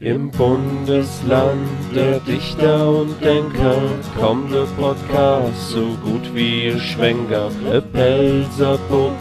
[0.00, 3.76] Im Bundesland der Dichter und Denker
[4.18, 7.50] kommt der Podcast so gut wie ein Schwenker.
[7.70, 9.12] E Pelzer Bub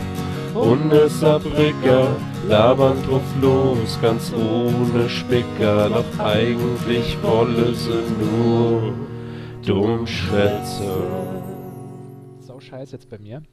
[0.53, 5.89] und e labern drauf los, ganz ohne Spicker.
[5.89, 8.93] Doch eigentlich wolle sie nur
[9.65, 11.03] dumm schwätze.
[12.39, 13.43] Sau scheiße jetzt bei mir.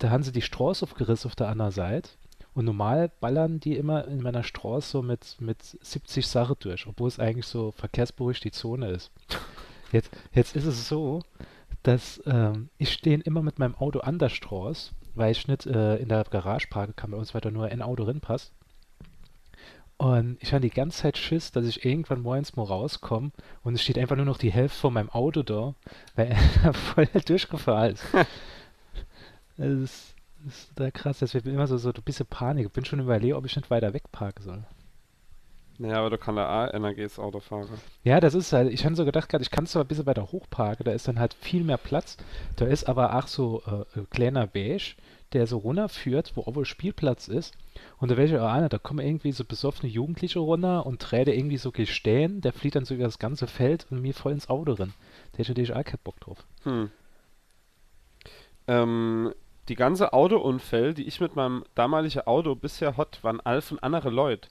[0.00, 2.10] Da haben sie die Straße aufgerissen auf der anderen Seite.
[2.58, 7.06] Und normal ballern die immer in meiner Straße so mit, mit 70 Sachen durch, obwohl
[7.06, 9.12] es eigentlich so verkehrsberuhigt die Zone ist.
[9.92, 11.22] Jetzt, jetzt ist es so,
[11.84, 15.98] dass ähm, ich stehe immer mit meinem Auto an der Straße, weil ich nicht äh,
[15.98, 18.52] in der Garage parken kann, bei uns weiter nur ein Auto reinpasst.
[19.96, 23.30] Und ich habe die ganze Zeit Schiss, dass ich irgendwann morgens mal rauskomme
[23.62, 25.76] und es steht einfach nur noch die Hälfte von meinem Auto da,
[26.16, 28.04] weil er voll durchgefahren ist.
[29.56, 32.66] das ist das ist da krass, das wird mir immer so, so ein bisschen Panik.
[32.66, 34.64] Ich bin schon überlegt, ob ich nicht weiter wegparken soll.
[35.78, 37.68] Naja, aber du kannst ja auch NRGs Auto fahren.
[38.02, 40.84] Ja, das ist halt, ich habe so gedacht, ich kann zwar ein bisschen weiter hochparken,
[40.84, 42.16] da ist dann halt viel mehr Platz.
[42.56, 44.96] Da ist aber auch so äh, ein kleiner Beige,
[45.32, 47.54] der so runterführt, wo auch wohl Spielplatz ist.
[47.98, 51.32] Und da wäre ich auch einer, da kommen irgendwie so besoffene Jugendliche runter und träde
[51.32, 54.48] irgendwie so gestehen, der fliegt dann so über das ganze Feld und mir voll ins
[54.48, 54.94] Auto drin.
[55.32, 56.44] Da hätte ich auch keinen Bock drauf.
[56.64, 56.90] Hm.
[58.66, 59.32] Ähm,
[59.68, 64.10] die ganze Autounfälle, die ich mit meinem damaligen Auto bisher hat, waren all von andere
[64.10, 64.48] Leute.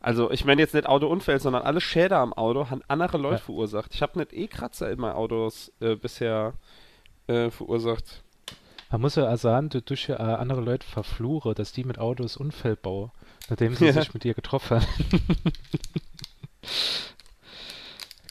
[0.00, 3.42] Also ich meine jetzt nicht Autounfälle, sondern alle Schäden am Auto haben andere Leute ja.
[3.42, 3.94] verursacht.
[3.94, 6.52] Ich habe nicht eh Kratzer in meinen Autos äh, bisher
[7.26, 8.22] äh, verursacht.
[8.90, 12.36] Man muss ja auch sagen, du durch äh, andere Leute verfluche, dass die mit Autos
[12.36, 13.10] Unfälle bauen,
[13.50, 13.92] nachdem sie ja.
[13.92, 14.86] sich mit dir getroffen haben.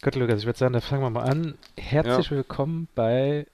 [0.01, 1.55] Gott, Lukas, ich würde sagen, da fangen wir mal an.
[1.77, 2.37] Herzlich ja.
[2.37, 3.45] willkommen bei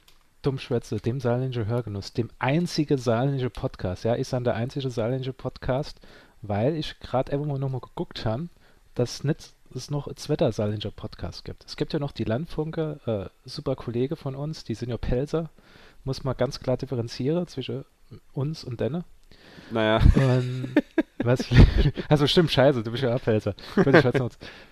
[0.44, 4.04] Dummschwätze, dem saarländischen Hörgenuss, dem einzige saarländische Podcast.
[4.04, 6.00] Ja, ich sage der einzige saarländische Podcast,
[6.42, 8.50] weil ich gerade einfach mal nochmal geguckt habe,
[8.94, 11.66] dass nicht es noch ein zweiter saarländischer Podcast gibt.
[11.66, 15.50] Es gibt ja noch die Landfunke, äh, super Kollege von uns, die sind ja Pelzer.
[16.04, 17.86] Muss man ganz klar differenzieren zwischen
[18.34, 19.06] uns und denne.
[19.72, 20.00] Naja.
[20.16, 20.76] Und,
[21.24, 21.46] was?
[22.10, 23.56] Also stimmt, scheiße, du bist ja auch Pelzer.
[23.76, 24.32] Gut, ich weiß noch,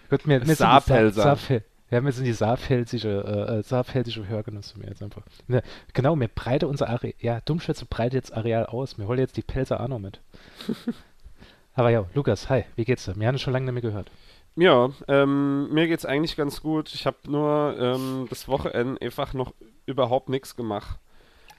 [0.09, 1.38] gut, mir, mir Saarpelzer.
[1.38, 3.09] Saar, wir haben jetzt in die saarpfälzische,
[3.50, 5.24] äh, äh saarpfälzische Hörgenuss mir jetzt einfach.
[5.47, 5.62] Ne,
[5.94, 8.97] genau, wir breite unser Areal, ja, Dummschwätze breitet jetzt Areal aus.
[8.97, 10.22] Wir holen jetzt die Pelzer auch noch mit.
[11.74, 13.18] Aber ja, Lukas, hi, wie geht's dir?
[13.18, 14.09] Wir haben schon lange nicht mehr gehört.
[14.56, 16.94] Ja, ähm, mir geht's eigentlich ganz gut.
[16.94, 19.53] Ich habe nur ähm, das Wochenende einfach noch
[19.85, 20.97] überhaupt nichts gemacht.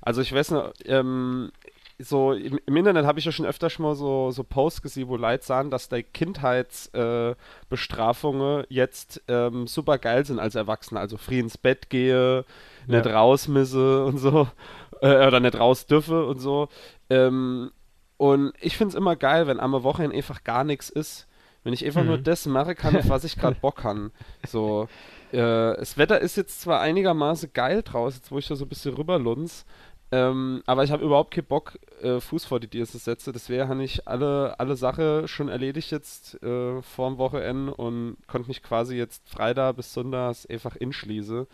[0.00, 1.53] Also ich weiß noch, ähm,
[2.02, 5.08] so im, im Internet habe ich ja schon öfter schon mal so, so Posts gesehen,
[5.08, 11.00] wo Leute sagen, dass die Kindheitsbestrafungen äh, jetzt ähm, super geil sind als Erwachsene.
[11.00, 12.44] Also früh ins Bett gehe,
[12.86, 12.88] ja.
[12.96, 14.46] nicht rausmisse und so.
[15.00, 16.68] Äh, oder nicht raus dürfe und so.
[17.10, 17.72] Ähm,
[18.19, 21.26] und ich finde es immer geil, wenn am Wochenende einfach gar nichts ist.
[21.64, 22.06] Wenn ich einfach mhm.
[22.06, 24.12] nur das mache kann, auf was ich gerade Bock kann.
[24.46, 24.86] So.
[25.32, 28.69] Äh, das Wetter ist jetzt zwar einigermaßen geil draußen, jetzt wo ich da so ein
[28.69, 29.64] bisschen rüberlunz,
[30.12, 33.33] ähm, aber ich habe überhaupt keinen Bock, äh, Fuß vor die Tiere zu setzen.
[33.33, 38.49] Deswegen habe ich alle, alle Sachen schon erledigt jetzt äh, vor dem Wochenende und konnte
[38.49, 41.47] mich quasi jetzt Freitag bis Sonntag einfach inschließen.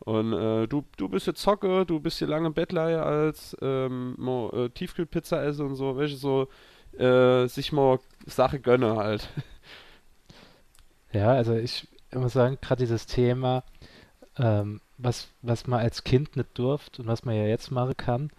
[0.00, 4.50] Und äh, du, du bist jetzt Zocke, du bist hier lange Bettleihe als ähm, mo,
[4.50, 6.48] äh, Tiefkühlpizza esse und so, welche so
[6.98, 9.28] äh, sich mal Sache gönne halt.
[11.12, 13.64] Ja, also ich muss sagen, gerade dieses Thema,
[14.38, 18.30] ähm, was, was man als Kind nicht durfte und was man ja jetzt machen kann.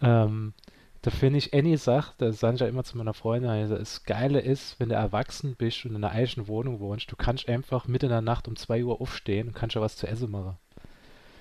[0.00, 0.54] Ähm,
[1.02, 4.02] da finde ich Annie sagt, das sage ich ja immer zu meiner Freundin, also das
[4.02, 7.86] Geile ist, wenn du erwachsen bist und in einer eigenen Wohnung wohnst, du kannst einfach
[7.86, 10.56] mitten in der Nacht um 2 Uhr aufstehen und kannst ja was zu essen machen.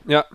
[0.06, 0.26] Ja.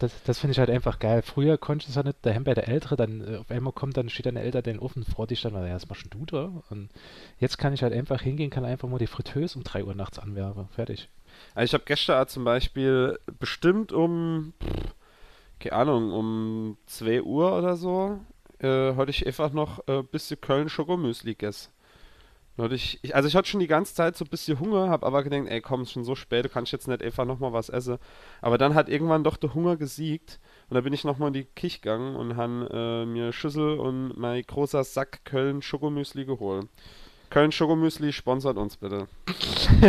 [0.00, 1.22] Das, das finde ich halt einfach geil.
[1.22, 3.96] Früher konnte ich es halt nicht, daheim bei der Ältere, dann äh, auf einmal kommt,
[3.96, 6.50] dann steht deine Eltern den Ofen, freut dich dann, ja, was machst du da?
[6.70, 6.90] Und
[7.38, 10.18] jetzt kann ich halt einfach hingehen, kann einfach mal die Fritteuse um 3 Uhr nachts
[10.18, 10.66] anwerfen.
[10.70, 11.08] Fertig.
[11.54, 14.52] Also ich habe gestern zum Beispiel bestimmt um,
[15.60, 18.20] keine Ahnung, um 2 Uhr oder so,
[18.60, 21.72] äh, hatte ich einfach noch ein äh, bisschen Köln Schokomüsli gegessen.
[22.70, 25.22] Ich, ich, also ich hatte schon die ganze Zeit so ein bisschen Hunger, habe aber
[25.22, 27.70] gedacht, ey komm, es ist schon so spät, du kannst jetzt nicht einfach nochmal was
[27.70, 27.98] essen.
[28.42, 30.38] Aber dann hat irgendwann doch der Hunger gesiegt
[30.68, 34.18] und da bin ich nochmal in die Küche gegangen und habe äh, mir Schüssel und
[34.18, 36.68] mein großer Sack Köln Schokomüsli geholt.
[37.32, 39.08] Köln Schokomüsli sponsert uns bitte.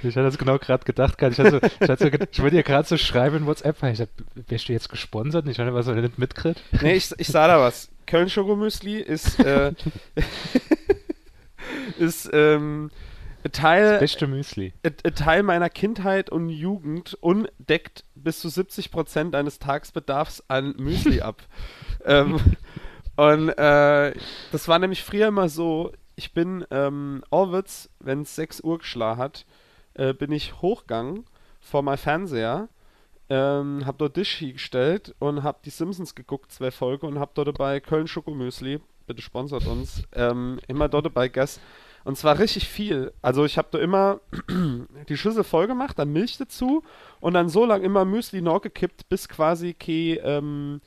[0.00, 1.14] ich hatte das genau gerade gedacht.
[1.20, 4.12] Ich, hatte ich, hatte ich wollte dir gerade so schreiben in WhatsApp, ich dachte,
[4.46, 5.48] wärst du jetzt gesponsert?
[5.48, 6.62] Ich hatte was, er nicht mitkriegt.
[6.82, 7.90] Nee, ich, ich sah da was.
[8.06, 9.72] Köln Schokomüsli ist, äh,
[11.98, 12.92] ist ähm,
[13.50, 14.72] Teil, das beste Müsli.
[14.84, 21.22] Ein Teil meiner Kindheit und Jugend und deckt bis zu 70% deines Tagesbedarfs an Müsli
[21.22, 21.42] ab.
[22.04, 22.38] ähm,
[23.16, 24.14] und äh,
[24.52, 29.18] das war nämlich früher immer so, ich bin ähm, Orwitz, wenn es 6 Uhr geschlagen
[29.18, 29.46] hat,
[29.94, 31.24] äh, bin ich hochgegangen
[31.60, 32.68] vor meinem Fernseher,
[33.28, 37.48] ähm, hab dort Dish gestellt und hab die Simpsons geguckt, zwei Folgen und hab dort
[37.48, 41.60] dabei Köln Schokomüsli, bitte sponsert uns, ähm, immer dort dabei gegessen.
[42.04, 43.12] Und zwar richtig viel.
[43.22, 44.20] Also ich habe da immer
[45.08, 46.82] die Schüssel voll gemacht, dann Milch dazu
[47.20, 50.80] und dann so lange immer Müsli noch gekippt, bis quasi kein, ähm,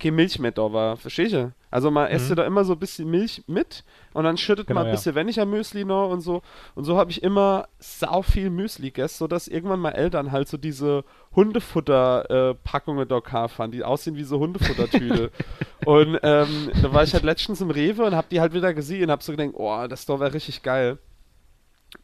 [0.00, 0.96] kein Milch mehr da war.
[0.96, 1.52] Verstehst du?
[1.70, 2.16] Also man mhm.
[2.16, 5.14] esst da immer so ein bisschen Milch mit und dann schüttet genau, man ein bisschen
[5.14, 5.20] ja.
[5.20, 6.42] weniger Müsli noch und so.
[6.74, 10.56] Und so habe ich immer sau viel Müsli gegessen, sodass irgendwann mal Eltern halt so
[10.56, 11.04] diese
[11.36, 15.30] Hundefutter-Packungen äh, da fahren, die aussehen wie so Hundefuttertüte.
[15.84, 19.04] und ähm, da war ich halt letztens im Rewe und habe die halt wieder gesehen
[19.04, 20.98] und habe so gedacht, oh, das da wäre richtig geil.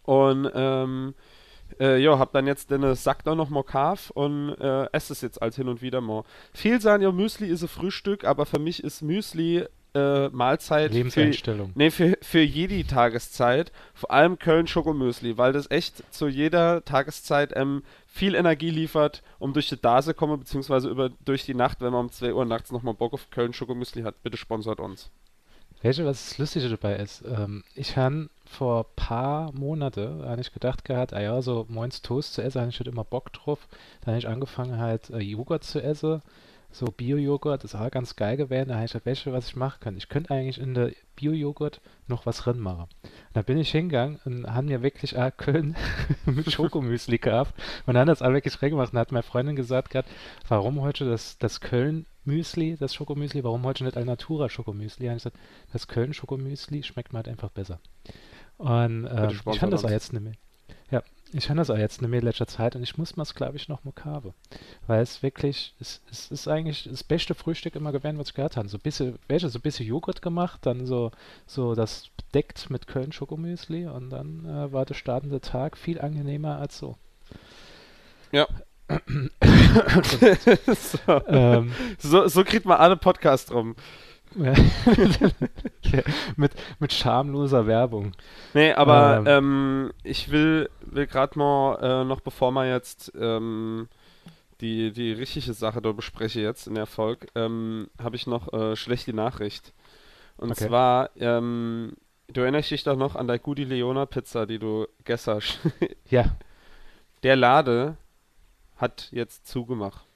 [0.05, 1.15] Und ähm,
[1.81, 5.21] äh, ja, hab dann jetzt den Sack da noch mal Kaf und äh, esse es
[5.21, 6.25] jetzt als hin und wieder mal.
[6.53, 9.65] Viel sagen ja, Müsli ist ein Frühstück, aber für mich ist Müsli
[9.97, 10.93] äh, Mahlzeit.
[10.93, 11.73] Lebenseinstellung.
[11.73, 13.73] Für, nee, für, für jede Tageszeit.
[13.95, 19.53] Vor allem Köln Schokomüsli, weil das echt zu jeder Tageszeit ähm, viel Energie liefert, um
[19.53, 22.73] durch die Dase kommen, beziehungsweise über, durch die Nacht, wenn man um 2 Uhr nachts
[22.73, 24.23] nochmal Bock auf Köln Schokomüsli hat.
[24.23, 25.11] Bitte sponsert uns.
[25.83, 27.23] Du, was das Lustige dabei ist?
[27.27, 32.43] Ähm, ich habe vor paar Monaten eigentlich gedacht gehabt, ah ja, so moins Toast zu
[32.43, 33.69] essen, habe ich halt immer Bock drauf.
[34.01, 36.23] Dann habe ich angefangen halt äh, Joghurt zu essen,
[36.77, 38.69] so Bio-Joghurt, das war ganz geil gewesen.
[38.69, 39.97] Da habe ich weißt du, was ich machen kann?
[39.97, 42.89] Ich könnte eigentlich in der Bio-Joghurt noch was drin machen.
[43.33, 45.75] da bin ich hingegangen und haben mir wirklich ah, Köln
[46.27, 47.55] mit Schokomüsli gehabt
[47.87, 50.09] und dann hat das alle wirklich reingemacht und hat meine Freundin gesagt gehabt,
[50.49, 55.09] warum heute das, das Köln Müsli, das Schokomüsli, warum heute nicht Alnatura Schokomüsli?
[55.09, 55.39] Und ich gesagt,
[55.73, 57.81] das Köln Schokomüsli schmeckt mir halt einfach besser.
[58.59, 60.35] Und äh, ich fand das auch jetzt nicht mehr.
[60.91, 61.03] Ja,
[61.33, 63.69] ich fand das auch jetzt in letzter Zeit und ich muss mal es, glaube ich,
[63.69, 64.33] noch haben.
[64.87, 68.57] Weil es wirklich, es, es ist eigentlich das beste Frühstück immer gewesen, was ich gehört
[68.57, 68.69] habe.
[68.69, 71.11] So ein bisschen, welche, so ein bisschen Joghurt gemacht, dann so,
[71.47, 76.59] so das bedeckt mit Köln Schokomüsli und dann äh, war der startende Tag viel angenehmer
[76.59, 76.97] als so.
[78.33, 78.47] Ja,
[80.67, 81.27] so.
[81.27, 83.75] Ähm, so, so kriegt man alle Podcasts rum.
[86.37, 88.13] mit, mit schamloser Werbung.
[88.55, 93.89] Nee, aber ähm, ähm, ich will, will gerade mal, äh, noch bevor man jetzt ähm,
[94.61, 98.77] die, die richtige Sache da bespreche jetzt in der Folge, ähm, habe ich noch äh,
[98.77, 99.73] schlechte Nachricht.
[100.37, 100.67] Und okay.
[100.67, 101.95] zwar, ähm,
[102.29, 105.41] du erinnerst dich doch noch an deine Gudi Leona Pizza, die du gestern.
[106.11, 106.25] ja.
[107.23, 107.97] Der Lade
[108.77, 110.07] hat jetzt zugemacht.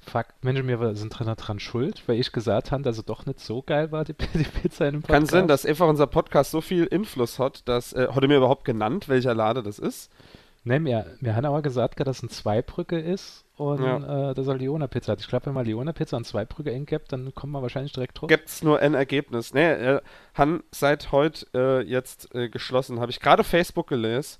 [0.00, 3.40] Fuck, Mensch, mir sind dran, dran schuld, weil ich gesagt habe, dass es doch nicht
[3.40, 5.18] so geil war, die, die Pizza in dem Podcast.
[5.18, 8.38] Kann sein, dass einfach unser Podcast so viel Einfluss hat, dass, äh, hat er mir
[8.38, 10.10] überhaupt genannt, welcher Lade das ist?
[10.62, 14.30] Ne, wir, wir haben aber gesagt, dass es ein Zweibrücke ist und ja.
[14.30, 15.20] äh, dass er Leona-Pizza hat.
[15.20, 18.28] Ich glaube, wenn man Leona-Pizza und Zweibrücke eingibt, dann kommt man wahrscheinlich direkt drauf.
[18.28, 19.54] Gibt es nur ein Ergebnis.
[19.54, 20.00] Ne, äh,
[20.34, 24.38] Han seit heute äh, jetzt äh, geschlossen, habe ich gerade Facebook gelesen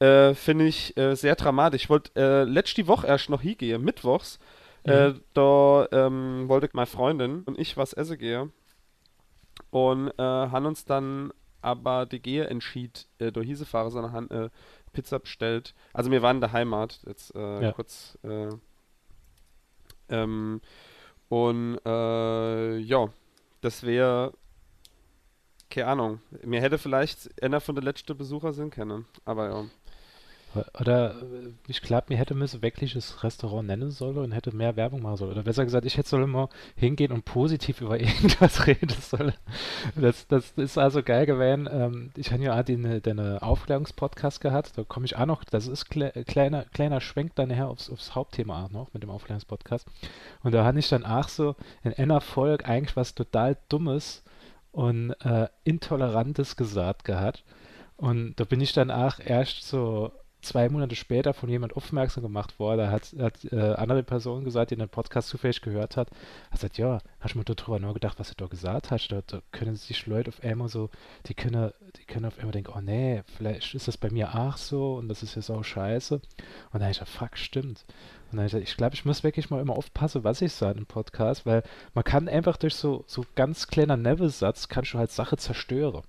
[0.00, 1.84] äh, finde ich äh, sehr dramatisch.
[1.84, 4.38] Ich wollte äh, letzte Woche erst noch hingehen, mittwochs.
[4.88, 5.20] Äh, mhm.
[5.34, 8.52] da ähm, wollte meine Freundin und ich was essen gehen.
[9.70, 14.30] Und äh, haben uns dann aber die Gehe entschied, äh, durch diese Fahrer, sondern haben
[14.30, 14.50] äh,
[14.92, 15.74] Pizza bestellt.
[15.92, 17.72] Also wir waren in der Heimat, jetzt äh, ja.
[17.72, 18.18] kurz.
[18.22, 18.50] Äh,
[20.08, 20.60] ähm,
[21.28, 23.08] und äh, ja,
[23.60, 24.32] das wäre
[25.70, 26.20] keine Ahnung.
[26.44, 29.06] Mir hätte vielleicht einer von den letzten Besucher sind können.
[29.24, 29.64] Aber ja.
[30.78, 35.02] Oder äh, ich glaube, mir hätte müssen wirkliches Restaurant nennen sollen und hätte mehr Werbung
[35.02, 35.32] machen sollen.
[35.32, 39.34] Oder besser gesagt, ich hätte soll immer hingehen und positiv über irgendwas reden sollen.
[39.94, 41.68] Das, das ist also geil gewesen.
[41.70, 44.76] Ähm, ich habe ja auch den, den Aufklärungspodcast gehabt.
[44.76, 48.14] Da komme ich auch noch, das ist kle kleiner, kleiner Schwenk dann nachher aufs, aufs
[48.14, 49.86] Hauptthema auch noch mit dem Aufklärungspodcast.
[50.42, 54.22] Und da hatte ich dann auch so in einer Folge eigentlich was total Dummes
[54.72, 57.44] und äh, Intolerantes gesagt gehabt.
[57.96, 62.58] Und da bin ich dann auch erst so zwei Monate später von jemand aufmerksam gemacht
[62.58, 62.90] worden.
[62.90, 66.10] Hat, hat äh, andere Person gesagt, die den Podcast zufällig gehört hat,
[66.50, 69.08] hat gesagt, ja, hast du mir darüber nur gedacht, was du da gesagt hast?
[69.08, 70.90] Da, da können sich Leute auf einmal so,
[71.26, 74.56] die können, die können auf einmal denken, oh nee, vielleicht ist das bei mir auch
[74.56, 76.14] so und das ist ja so scheiße.
[76.14, 76.24] Und
[76.72, 77.84] dann habe ich gesagt, fuck, stimmt.
[78.30, 80.52] Und dann habe ich gesagt, ich glaube, ich muss wirklich mal immer aufpassen, was ich
[80.52, 81.62] sage im Podcast, weil
[81.94, 86.02] man kann einfach durch so, so ganz kleiner Neville-Satz, kannst du halt Sache zerstören.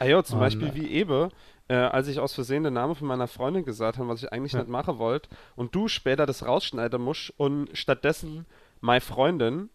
[0.00, 1.28] Ah ja, zum und, Beispiel wie Ebe,
[1.70, 4.54] äh, als ich aus Versehen den Namen von meiner Freundin gesagt habe, was ich eigentlich
[4.54, 4.58] ja.
[4.58, 8.44] nicht machen wollte, und du später das rausschneiden musst und stattdessen
[8.80, 9.70] meine Freundin,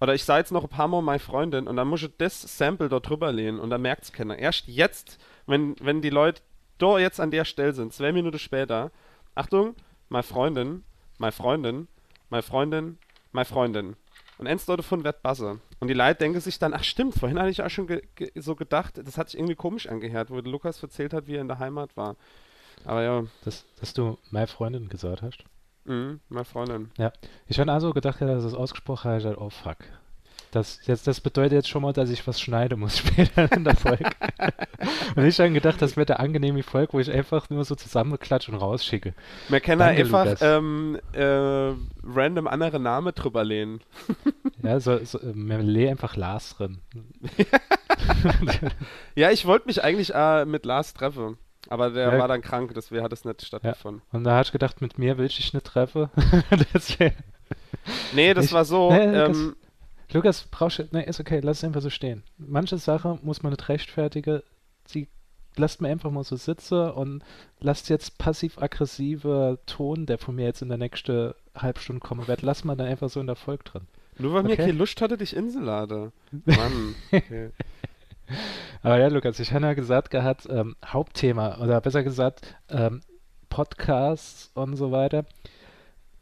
[0.00, 2.42] oder ich sage jetzt noch ein paar Mal meine Freundin, und dann muss ich das
[2.56, 4.38] Sample dort drüber lehnen und dann merkt es keiner.
[4.38, 6.42] Erst jetzt, wenn, wenn die Leute
[6.78, 8.92] da jetzt an der Stelle sind, zwei Minuten später,
[9.34, 9.74] Achtung,
[10.08, 10.84] meine Freundin,
[11.18, 11.88] meine Freundin,
[12.30, 12.98] meine Freundin,
[13.32, 13.96] meine Freundin.
[14.42, 15.60] Und eins davon wird Buzzer.
[15.78, 18.32] Und die Leute denken sich dann, ach stimmt, vorhin hatte ich auch schon ge ge
[18.34, 21.46] so gedacht, das hat sich irgendwie komisch angehört, wo Lukas erzählt hat, wie er in
[21.46, 22.16] der Heimat war.
[22.84, 23.24] Aber ja.
[23.44, 25.44] Dass, dass du meine Freundin gesagt hast.
[25.84, 26.90] Mhm, meine Freundin.
[26.98, 27.12] Ja.
[27.46, 29.76] Ich habe also gedacht, dass es ausgesprochen habe, ich dachte, oh fuck.
[30.52, 33.74] Das, jetzt, das bedeutet jetzt schon mal, dass ich was schneiden muss später in der
[33.74, 34.04] Folge.
[35.16, 38.52] und ich habe gedacht, das wird der angenehme Folge, wo ich einfach nur so zusammenklatsche
[38.52, 39.14] und rausschicke.
[39.48, 41.72] Wir können da einfach ähm, äh,
[42.04, 43.80] random andere Namen drüber lehnen.
[44.62, 46.80] ja, so, so, wir lehnen einfach Lars drin.
[49.14, 51.38] ja, ich wollte mich eigentlich äh, mit Lars treffen.
[51.70, 52.18] Aber der ja.
[52.18, 54.02] war dann krank, deswegen hat es nicht stattgefunden.
[54.12, 54.18] Ja.
[54.18, 56.10] Und da habe ich gedacht, mit mir will ich dich nicht treffen.
[58.12, 58.92] nee, das ich, war so.
[58.92, 59.54] Nee, ähm,
[60.12, 60.88] Lukas, brauchst du.
[60.90, 62.22] Nee, ist okay, lass es einfach so stehen.
[62.38, 64.42] Manche Sachen muss man nicht rechtfertigen.
[64.86, 65.08] Sie
[65.56, 67.22] lasst mir einfach mal so sitzen und
[67.60, 72.64] lasst jetzt passiv-aggressiver Ton, der von mir jetzt in der nächsten Halbstunde kommen wird, lass
[72.64, 73.82] mal dann einfach so in der Folge drin.
[74.18, 74.48] Nur weil okay?
[74.48, 76.12] mir keine Lust hatte, dich Insellade.
[76.44, 76.94] Mann.
[77.10, 77.50] Okay.
[78.82, 83.00] Aber ja, Lukas, ich habe ja gesagt gehabt, ähm, Hauptthema, oder besser gesagt, ähm,
[83.48, 85.26] Podcasts und so weiter.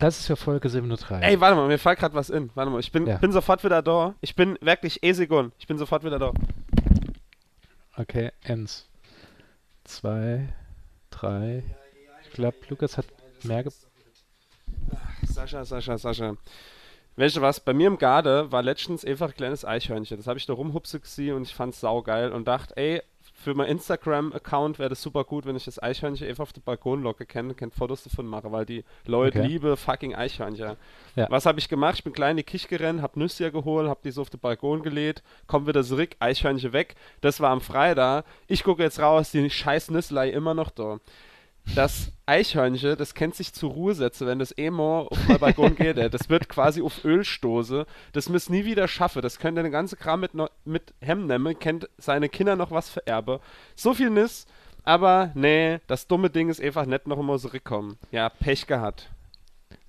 [0.01, 1.23] Das ist ja Folge 37.
[1.23, 2.51] Ey, warte mal, mir fällt gerade was in.
[2.55, 3.19] Warte mal, ich bin, ja.
[3.19, 4.15] bin sofort wieder da.
[4.23, 5.53] Ich bin wirklich eh Sekunde.
[5.59, 6.33] Ich bin sofort wieder da.
[7.99, 8.89] Okay, eins,
[9.85, 10.49] zwei,
[11.11, 11.63] drei.
[12.25, 13.05] Ich glaube, Lukas hat
[13.43, 13.73] mehr ge
[15.25, 16.35] Sascha, Sascha, Sascha.
[17.17, 17.61] Weißt du was?
[17.61, 20.17] Bei mir im Garde war letztens einfach ein kleines Eichhörnchen.
[20.17, 23.03] Das habe ich da rumhupse gesehen und ich fand es saugeil und dachte, ey,
[23.35, 27.25] für mein Instagram-Account wäre das super gut, wenn ich das Eichhörnchen einfach auf der Balkonlocke
[27.27, 29.49] kenne, kennt Fotos davon mache, weil die Leute okay.
[29.49, 30.77] liebe fucking Eichhörnchen.
[31.17, 31.27] Ja.
[31.31, 31.97] Was habe ich gemacht?
[31.97, 34.41] Ich bin klein in die Küche gerannt, hab Nüsse geholt, hab die so auf den
[34.41, 36.95] Balkon gelegt, komm wieder zurück, Eichhörnchen weg.
[37.21, 38.25] Das war am Freitag.
[38.47, 40.99] Ich gucke jetzt raus, die scheiß Nüsslei immer noch da
[41.75, 45.97] das Eichhörnchen, das kennt sich zur Ruhe setzen, wenn das Emo auf den Balkon geht.
[45.97, 47.87] Das wird quasi auf Öl stoße.
[48.13, 49.23] Das muss nie wieder schaffen.
[49.23, 50.33] Das könnte den ganzen Kram mit,
[50.65, 53.41] mit Hemm nehmen, kennt seine Kinder noch was vererbe.
[53.75, 54.47] So viel Nis,
[54.85, 57.99] aber nee, das dumme Ding ist einfach nicht noch immer zurückkommen.
[58.11, 59.11] Ja, Pech gehabt.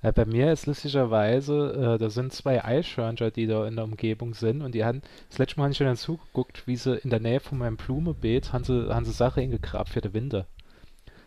[0.03, 4.33] Ja, bei mir ist lustigerweise, äh, da sind zwei Eichhörnchen, die da in der Umgebung
[4.33, 7.19] sind und die haben, das letzte Mal habe ich schon zugeguckt, wie sie in der
[7.19, 10.47] Nähe von meinem Blumenbeet haben sie, haben sie Sache hingegrabt für den Winter.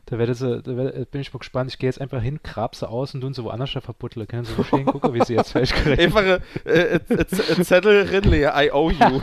[0.06, 1.70] Da, werde sie, da werde, bin ich mal gespannt.
[1.70, 4.26] Ich gehe jetzt einfach hin, grab sie aus und tun sie woanders verputteln.
[4.28, 5.98] Können Sie mal schön gucken, wie sie jetzt falsch kriegen.
[5.98, 9.20] Einfach äh, äh, Zettel Rinley, I owe you.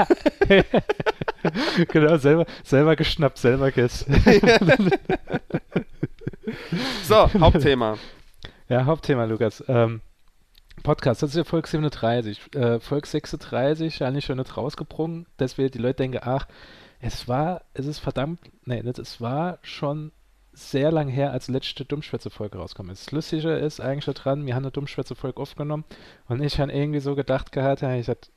[1.88, 4.15] genau, selber, selber geschnappt, selber gegessen.
[7.03, 7.97] so, Hauptthema.
[8.67, 9.63] Ja, Hauptthema, Lukas.
[9.67, 10.01] Ähm,
[10.81, 12.55] Podcast, das ist ja Folge 37.
[12.55, 16.47] Äh, Folge 36 eigentlich schon nicht rausgebrungen, dass wir die Leute denken, ach,
[17.00, 20.11] es war, es ist verdammt, nee, es war schon
[20.53, 22.91] sehr lang her, als letzte Dummschwätze-Folge rauskommt.
[22.91, 25.86] Das Lustige ist eigentlich daran, wir haben eine Dummschwätze-Folge aufgenommen
[26.27, 28.31] und ich habe irgendwie so gedacht gehabt, ja, ich gesagt,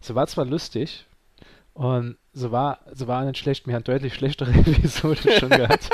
[0.00, 1.06] es war zwar lustig
[1.74, 5.90] und so war, so war nicht schlecht, wir haben deutlich schlechtere Episoden schon gehabt.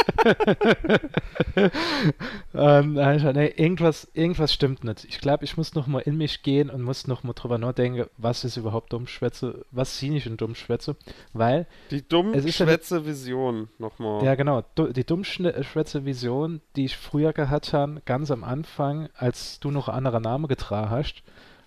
[2.52, 5.04] und da ich gesagt, nee, irgendwas, irgendwas stimmt nicht.
[5.04, 8.06] Ich glaube, ich muss noch mal in mich gehen und muss noch mal drüber nachdenken,
[8.18, 10.96] was ist überhaupt Dummschwätze, was ziehe ich in Dummschwätze,
[11.32, 11.66] weil...
[11.90, 14.22] Die Dummschwätze-Vision nochmal.
[14.22, 19.70] Ja, genau, du, die Dummschwätze-Vision, die ich früher gehabt habe, ganz am Anfang, als du
[19.70, 21.22] noch einen anderen Namen getragen hast,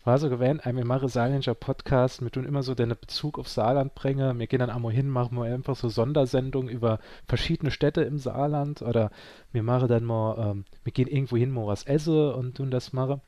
[0.09, 3.93] war so gewähnt, wir machen Saarländischer Podcast, wir tun immer so den Bezug auf Saarland
[3.93, 6.97] bringen, wir gehen dann einmal hin, machen wir einfach so Sondersendungen über
[7.27, 9.11] verschiedene Städte im Saarland oder
[9.51, 12.91] wir machen dann mal, ähm, wir gehen irgendwo hin, mal was essen und tun das
[12.91, 13.21] machen.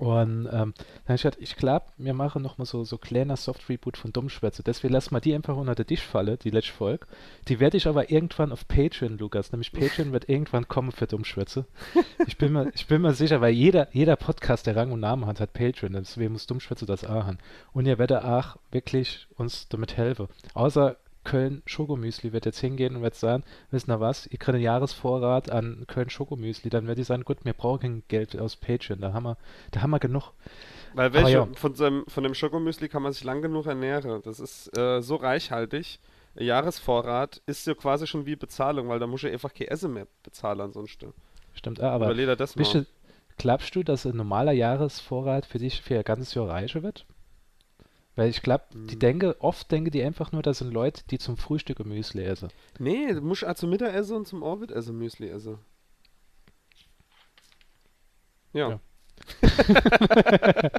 [0.00, 3.98] Und ähm, dann habe ich gesagt, ich glaube, wir machen nochmal so, so kleiner Soft-Reboot
[3.98, 4.62] von Dummschwätze.
[4.62, 7.06] Deswegen lassen wir die einfach unter der Tischfalle, die letzte Folge.
[7.48, 9.52] Die werde ich aber irgendwann auf Patreon, Lukas.
[9.52, 11.66] Nämlich Patreon wird irgendwann kommen für Dummschwätze.
[12.26, 15.26] Ich bin mir, ich bin mir sicher, weil jeder, jeder Podcast, der Rang und Namen
[15.26, 15.92] hat, hat Patreon.
[15.92, 17.38] Deswegen muss Dummschwätze das auch haben.
[17.74, 20.28] Und ihr werdet auch wirklich uns damit helfen.
[20.54, 24.62] Außer Köln Schokomüsli wird jetzt hingehen und wird sagen, wissen ihr was, ihr kriegt einen
[24.62, 29.00] Jahresvorrat an Köln Schokomüsli, dann wird die sagen, gut, wir brauchen kein Geld aus Patreon,
[29.00, 29.36] da haben wir,
[29.70, 30.32] da haben wir genug.
[30.94, 31.48] Weil welche, ja.
[31.54, 34.22] von, seinem, von dem Schokomüsli kann man sich lang genug ernähren.
[34.24, 36.00] Das ist äh, so reichhaltig.
[36.34, 40.06] Jahresvorrat ist ja quasi schon wie Bezahlung, weil da muss ich einfach kein Essen mehr
[40.22, 41.12] bezahlen ansonsten.
[41.54, 42.64] Stimmt, ah, aber Überleder das mal.
[42.64, 42.86] Du,
[43.36, 47.06] glaubst du, dass ein normaler Jahresvorrat für dich für ein ganzes Jahr reicher wird?
[48.16, 49.00] Weil ich glaube, die mhm.
[49.00, 52.48] denke, oft denken die einfach nur, das sind Leute, die zum Frühstück Müsli essen.
[52.78, 55.58] Nee, du musst auch zum Mittagessen und zum Orbit essen Müsli essen.
[58.52, 58.70] Ja.
[58.70, 58.80] Ja,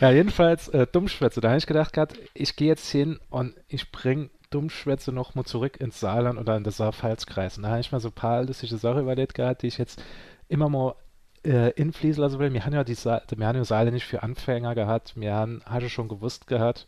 [0.00, 1.40] ja jedenfalls äh, Dummschwätze.
[1.40, 5.80] Da habe ich gedacht gehabt, ich gehe jetzt hin und ich bringe Dummschwätze nochmal zurück
[5.80, 7.56] ins Saarland oder in das Saarpfalzkreis.
[7.56, 10.02] Und da habe ich mal so ein paar lustige Sachen überlegt gehabt, die ich jetzt
[10.48, 10.96] immer mal
[11.44, 14.22] äh, in Fliesel, also wir haben ja die Sa wir haben ja Saale nicht für
[14.22, 16.86] Anfänger gehabt, wir haben, hatte schon gewusst gehabt.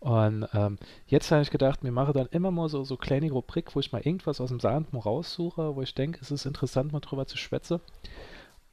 [0.00, 3.74] Und ähm, jetzt habe ich gedacht, mir mache dann immer mal so, so kleine Rubrik,
[3.74, 7.00] wo ich mal irgendwas aus dem Saarland raussuche, wo ich denke, es ist interessant, mal
[7.00, 7.80] drüber zu schwätzen.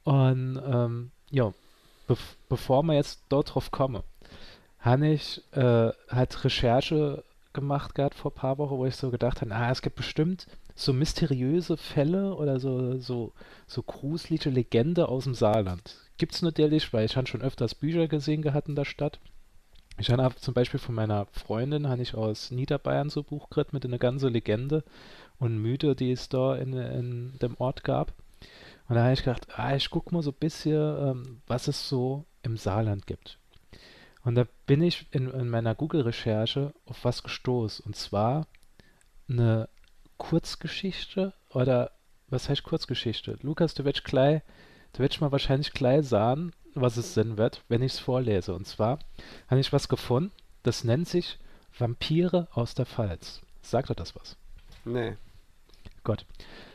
[0.04, 1.52] Und ähm, ja,
[2.06, 2.16] be
[2.48, 4.02] bevor wir jetzt dort drauf kommen,
[4.78, 9.40] habe ich äh, halt Recherche gemacht gehabt vor ein paar Wochen, wo ich so gedacht
[9.40, 10.46] habe, ah, es gibt bestimmt
[10.76, 13.32] so mysteriöse Fälle oder so, so,
[13.66, 15.96] so gruselige Legende aus dem Saarland.
[16.18, 19.18] Gibt es natürlich, weil ich habe schon öfters Bücher gesehen gehabt in der Stadt.
[19.98, 23.72] Ich habe zum Beispiel von meiner Freundin, habe ich aus Niederbayern so ein Buch gekriegt
[23.72, 24.84] mit einer ganzen Legende
[25.38, 28.12] und Mythe, die es da in, in dem Ort gab.
[28.88, 31.88] Und da habe ich gedacht, ah, ich gucke mal so ein bisschen, ähm, was es
[31.88, 33.38] so im Saarland gibt.
[34.22, 37.86] Und da bin ich in, in meiner Google-Recherche auf was gestoßen.
[37.86, 38.46] Und zwar
[39.28, 39.68] eine
[40.18, 41.92] Kurzgeschichte oder
[42.28, 43.38] was heißt Kurzgeschichte?
[43.42, 44.42] Lukas, du wirst gleich,
[44.92, 48.54] du wirst mal wahrscheinlich gleich sagen, was es sein wird, wenn ich es vorlese.
[48.54, 48.98] Und zwar
[49.48, 50.32] habe ich was gefunden,
[50.62, 51.38] das nennt sich
[51.78, 53.42] Vampire aus der Pfalz.
[53.62, 54.36] Sagt euch das was?
[54.84, 55.16] Nee.
[56.04, 56.24] Gut.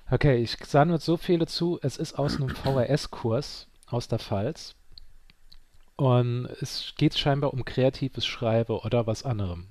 [0.10, 1.79] Okay, ich sage nur so viele zu.
[1.81, 4.75] Es ist aus einem VHS-Kurs aus der Pfalz.
[5.95, 9.67] Und es geht scheinbar um kreatives Schreiben oder was anderem.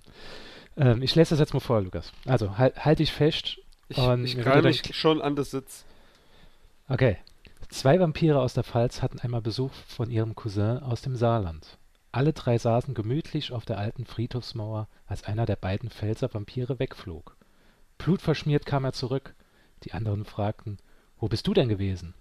[0.81, 2.11] Ähm, ich lese das jetzt mal vor, Lukas.
[2.27, 3.59] Also, halt, halt dich fest.
[3.89, 5.85] Ich, ich krall mich schon an das Sitz.
[6.89, 7.19] Okay.
[7.69, 11.79] Zwei Vampire aus der Pfalz hatten einmal Besuch von ihrem Cousin aus dem Saarland.
[12.11, 17.37] Alle drei saßen gemütlich auf der alten Friedhofsmauer, als einer der beiden Pfälzer-Vampire wegflog.
[17.99, 19.35] Blutverschmiert kam er zurück.
[19.85, 20.79] Die anderen fragten,
[21.19, 22.15] wo bist du denn gewesen?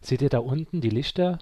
[0.00, 1.38] Seht ihr da unten die Lichter?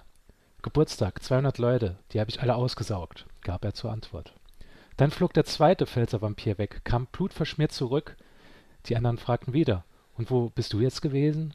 [0.61, 4.33] Geburtstag, 200 Leute, die habe ich alle ausgesaugt, gab er zur Antwort.
[4.97, 8.15] Dann flog der zweite Pfälzer-Vampir weg, kam blutverschmiert zurück.
[8.85, 9.85] Die anderen fragten wieder,
[10.15, 11.53] und wo bist du jetzt gewesen?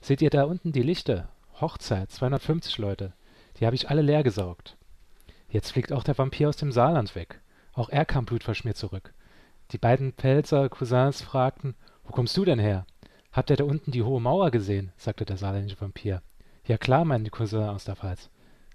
[0.00, 1.28] Seht ihr da unten die Lichter?
[1.60, 3.12] Hochzeit, 250 Leute.
[3.58, 4.76] Die habe ich alle leer gesaugt.
[5.48, 7.40] Jetzt fliegt auch der Vampir aus dem Saarland weg.
[7.74, 9.14] Auch er kam blutverschmiert zurück.
[9.70, 12.84] Die beiden Pelzer Cousins fragten, wo kommst du denn her?
[13.30, 14.92] Habt ihr da unten die hohe Mauer gesehen?
[14.96, 16.20] sagte der saarländische Vampir.
[16.66, 18.28] Ja klar, meinen die Cousins aus der Pfalz.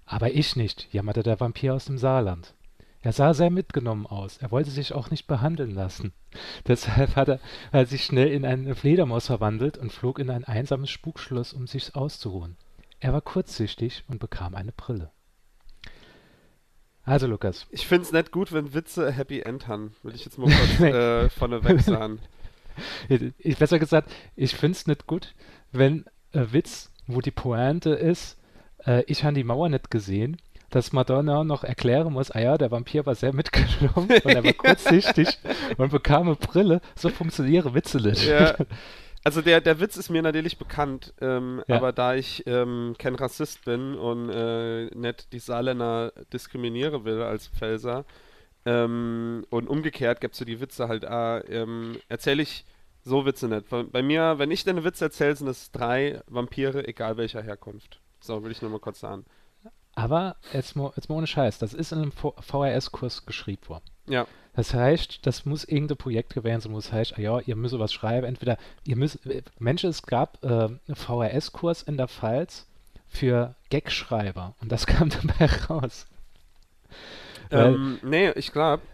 [0.06, 2.54] Aber ich nicht, jammerte der Vampir aus dem Saarland.
[3.00, 4.38] Er sah sehr mitgenommen aus.
[4.38, 6.12] Er wollte sich auch nicht behandeln lassen.
[6.66, 10.90] Deshalb hat er, er sich schnell in eine Fledermaus verwandelt und flog in ein einsames
[10.90, 12.56] Spukschloss, um sich auszuruhen.
[13.00, 15.10] Er war kurzsichtig und bekam eine Brille.
[17.04, 17.66] Also, Lukas.
[17.70, 19.94] Ich finde es nicht gut, wenn Witze Happy End haben.
[20.02, 22.18] Will ich jetzt mal kurz äh, vorneweg sagen.
[23.08, 25.34] Ich, besser gesagt, ich finde es nicht gut,
[25.72, 28.36] wenn äh, Witz, wo die Pointe ist,
[28.84, 30.36] äh, ich habe die Mauer nicht gesehen,
[30.70, 34.52] dass Madonna noch erklären muss, ah ja, der Vampir war sehr mitgenommen und er war
[34.52, 35.38] kurzsichtig
[35.78, 36.80] und bekam eine Brille.
[36.94, 38.26] So funktionieren Witze nicht.
[38.26, 38.54] Ja.
[39.24, 41.76] Also der, der Witz ist mir natürlich bekannt, ähm, ja.
[41.76, 47.48] aber da ich ähm, kein Rassist bin und äh, nicht die Saarländer diskriminieren will als
[47.48, 48.04] Pfälzer
[48.64, 52.64] ähm, und umgekehrt es so die Witze halt, ah, ähm, erzähle ich
[53.02, 53.66] so Witze nicht.
[53.68, 58.00] Bei mir, wenn ich denn einen Witz erzähle, sind es drei Vampire, egal welcher Herkunft.
[58.20, 59.24] So, will ich nur mal kurz sagen.
[59.98, 63.82] Aber jetzt mal, jetzt mal ohne Scheiß, das ist in einem VHS-Kurs geschrieben worden.
[64.06, 64.28] Ja.
[64.54, 67.76] Das heißt, das muss irgendein Projekt gewesen sein, wo es heißt, ah ja, ihr müsst
[67.76, 68.24] was schreiben.
[68.24, 69.18] Entweder, ihr müsst,
[69.58, 72.68] Mensch, es gab äh, einen VHS-Kurs in der Pfalz
[73.08, 76.06] für Gagschreiber und das kam dabei raus.
[77.50, 78.84] Ähm, nee, ich glaube,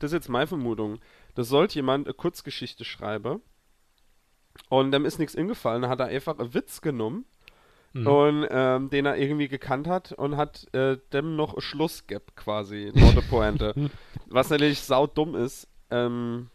[0.00, 0.98] das ist jetzt meine Vermutung.
[1.34, 3.40] Da sollte jemand eine Kurzgeschichte schreiben
[4.68, 7.24] und dem ist nichts ingefallen, hat er einfach einen Witz genommen
[8.00, 8.06] mhm.
[8.06, 12.92] und ähm, den er irgendwie gekannt hat und hat äh, dem noch Schluss gibt quasi,
[12.94, 13.74] Note Pointe.
[14.26, 16.48] was natürlich saudumm ist ähm,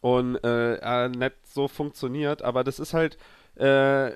[0.00, 3.16] und äh, nicht so funktioniert, aber das ist halt,
[3.54, 4.12] äh,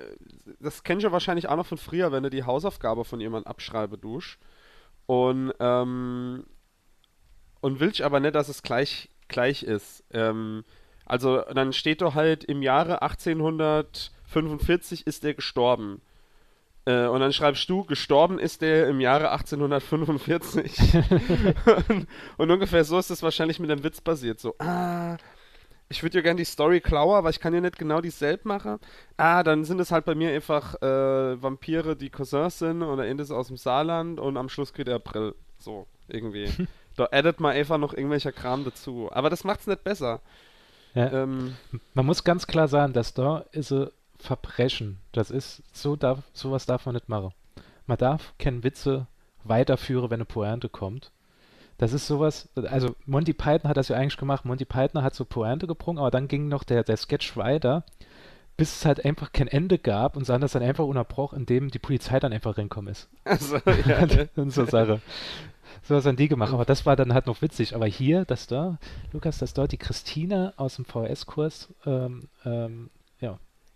[0.59, 3.97] das kennst du wahrscheinlich auch noch von früher, wenn du die Hausaufgabe von jemandem abschreibe
[3.97, 4.37] dusch
[5.07, 6.45] und ähm,
[7.61, 10.03] und willst aber nicht, dass es gleich, gleich ist.
[10.11, 10.65] Ähm,
[11.05, 16.01] also dann steht doch halt im Jahre 1845 ist er gestorben.
[16.85, 20.79] Äh, und dann schreibst du, gestorben ist der im Jahre 1845.
[21.89, 24.39] und, und, ungefähr so ist es wahrscheinlich mit dem Witz basiert.
[24.39, 25.17] So, ah,
[25.89, 28.79] ich würde ja gerne die Story klauen, aber ich kann ja nicht genau dieselbe machen.
[29.17, 33.29] Ah, dann sind es halt bei mir einfach äh, Vampire, die Cousins sind oder Endes
[33.29, 35.35] aus dem Saarland und am Schluss kriegt er April.
[35.59, 36.49] So, irgendwie.
[36.95, 39.09] da addet man einfach noch irgendwelcher Kram dazu.
[39.11, 40.21] Aber das macht es nicht besser.
[40.93, 41.11] Ja.
[41.11, 41.55] Ähm,
[41.93, 43.71] man muss ganz klar sagen, dass da ist
[44.21, 44.97] Verbrechen.
[45.11, 47.33] Das ist, so darf, sowas darf man nicht machen.
[47.87, 49.07] Man darf keine Witze
[49.43, 51.11] weiterführen, wenn eine Pointe kommt.
[51.77, 54.45] Das ist sowas, also Monty Python hat das ja eigentlich gemacht.
[54.45, 57.83] Monty Python hat so Pointe gebrungen, aber dann ging noch der, der Sketch weiter,
[58.55, 61.79] bis es halt einfach kein Ende gab und dann das dann einfach unterbrochen, indem die
[61.79, 63.09] Polizei dann einfach reinkommen ist.
[63.23, 63.57] Also,
[63.87, 64.07] ja.
[64.35, 65.01] und so Sache.
[65.83, 67.73] So was haben die gemacht, aber das war dann halt noch witzig.
[67.73, 68.77] Aber hier, dass da,
[69.13, 72.91] Lukas, dass dort die Christine aus dem VS-Kurs ähm, ähm,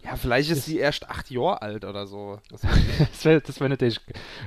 [0.05, 2.39] Ja, vielleicht ist sie erst acht Jahre alt oder so.
[2.49, 2.61] Das
[2.99, 3.99] das wäre das wär natürlich,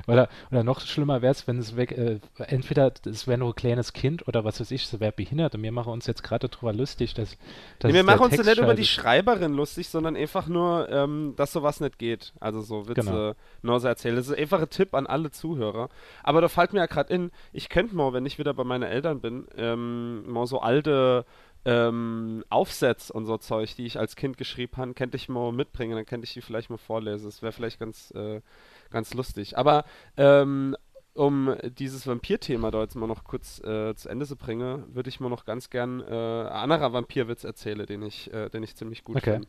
[0.07, 3.55] oder, oder noch schlimmer wäre es, wenn es weg, äh, entweder es wäre nur ein
[3.55, 6.47] kleines Kind oder was weiß ich, es wäre behindert und wir machen uns jetzt gerade
[6.47, 7.37] darüber lustig, dass,
[7.79, 8.85] dass nee, wir machen uns Text nicht über die.
[8.85, 12.33] Schreiberin lustig, sondern einfach nur, ähm, dass sowas nicht geht.
[12.39, 13.33] Also so Witze Genau.
[13.61, 14.15] nur so erzählen.
[14.15, 15.89] Das ist einfach ein Tipp an alle Zuhörer.
[16.23, 18.83] Aber da fällt mir ja gerade in, ich könnte mal, wenn ich wieder bei meinen
[18.83, 21.25] Eltern bin, ähm, mal so alte
[21.65, 25.95] ähm, Aufsätze und so Zeug, die ich als Kind geschrieben habe, könnte ich mal mitbringen,
[25.95, 27.25] dann könnte ich die vielleicht mal vorlesen.
[27.25, 28.41] Das wäre vielleicht ganz, äh,
[28.89, 29.57] ganz lustig.
[29.57, 29.83] Aber
[30.17, 30.75] ähm,
[31.13, 35.19] um dieses Vampir-Thema da jetzt mal noch kurz äh, zu Ende zu bringen, würde ich
[35.19, 39.03] mal noch ganz gern äh, ein anderer Vampirwitz erzählen, den ich, äh, den ich ziemlich
[39.03, 39.33] gut Okay.
[39.33, 39.47] finde.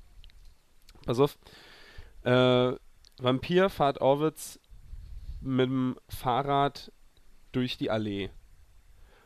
[1.06, 1.38] Pass auf.
[2.22, 2.72] Äh,
[3.22, 4.58] Vampir fahrt Orwitz
[5.40, 6.92] mit dem Fahrrad
[7.52, 8.30] durch die Allee.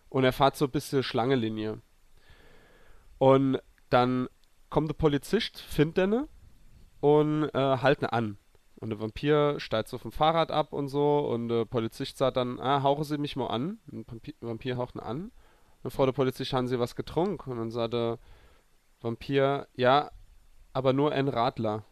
[0.08, 1.80] Und er fährt so ein bisschen Schlangenlinie.
[3.24, 3.58] Und
[3.88, 4.28] dann
[4.68, 6.28] kommt der Polizist, findet den
[7.00, 8.37] und äh, halt ne an.
[8.76, 12.60] Und der Vampir steigt so vom Fahrrad ab und so und der Polizist sagt dann,
[12.60, 13.78] ah, hauchen Sie mich mal an.
[13.90, 15.32] Und der Vampir, Vampir haucht ihn an.
[15.82, 17.52] Und vor der Polizist haben Sie was getrunken.
[17.52, 18.18] Und dann sagt der
[19.00, 20.10] Vampir, ja,
[20.74, 21.87] aber nur ein Radler.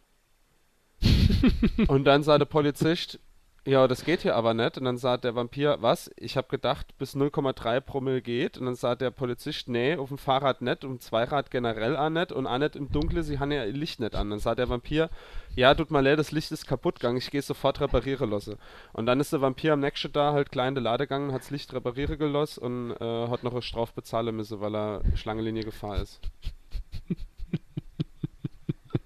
[1.87, 3.19] und dann sagt der Polizist,
[3.65, 4.77] ja, das geht hier aber nicht.
[4.77, 6.11] Und dann sagt der Vampir, was?
[6.17, 8.57] Ich habe gedacht, bis 0,3 Promille geht.
[8.57, 12.33] Und dann sagt der Polizist, nee, auf dem Fahrrad nicht, um Zweirad generell auch nicht
[12.33, 14.29] und auch nicht im Dunkeln, sie haben ja ihr Licht nicht an.
[14.29, 15.09] Dann sagt der Vampir,
[15.55, 18.57] ja, tut mal leid, das Licht ist kaputt gegangen, ich gehe sofort reparieren lassen.
[18.91, 21.43] Und dann ist der Vampir am nächsten Tag halt klein in der Lade gegangen, hat
[21.43, 25.63] das Licht reparieren gelassen und äh, hat noch eine Strafe bezahlen müssen, weil er Schlangenlinie
[25.63, 26.19] gefahren ist.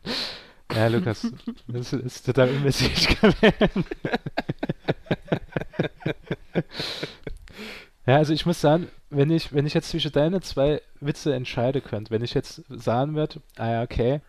[0.77, 1.25] Ja, Lukas,
[1.67, 3.85] das ist total unmäßig gewesen.
[8.05, 11.83] ja, also ich muss sagen, wenn ich, wenn ich jetzt zwischen deine zwei Witze entscheiden
[11.83, 14.21] könnte, wenn ich jetzt sagen würde, ah ja, okay,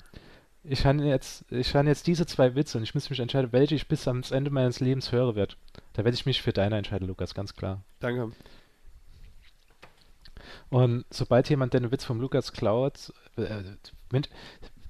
[0.65, 3.75] ich habe jetzt, ich habe jetzt diese zwei Witze und ich muss mich entscheiden, welche
[3.75, 5.55] ich bis ans Ende meines Lebens hören werde,
[5.93, 7.83] da werde ich mich für deine entscheiden, Lukas, ganz klar.
[8.01, 8.33] Danke.
[10.71, 13.65] Und sobald jemand den Witz vom Lukas klaut, äh,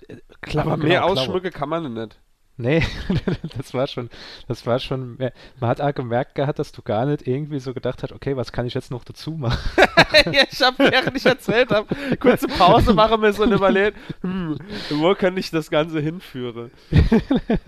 [0.08, 1.12] mit, äh, kla Aber genau, mehr klaue.
[1.12, 2.18] ausschmücken kann man nicht.
[2.60, 2.82] Nee,
[3.56, 4.10] das war schon,
[4.48, 7.72] das war schon, mehr, man hat auch gemerkt gehabt, dass du gar nicht irgendwie so
[7.72, 9.58] gedacht hast, okay, was kann ich jetzt noch dazu machen?
[10.32, 14.58] ja, ich habe, während ich erzählt habe, kurze Pause machen wir so und überlegt, hm,
[14.90, 16.72] wo kann ich das Ganze hinführen?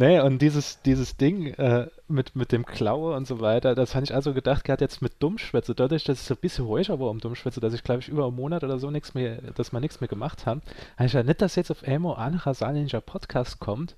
[0.00, 4.04] Nee, und dieses, dieses Ding äh, mit, mit dem Klaue und so weiter, das habe
[4.04, 7.10] ich also gedacht, gehabt jetzt mit Dummschwätze, dadurch, dass es so ein bisschen ruhiger war
[7.10, 9.80] um Dummschwätze, dass ich glaube ich über einen Monat oder so nichts mehr, dass wir
[9.80, 10.62] nichts mehr gemacht haben,
[10.96, 13.94] habe ich ja nicht, dass jetzt auf ein anderer saarländischer Podcast kommt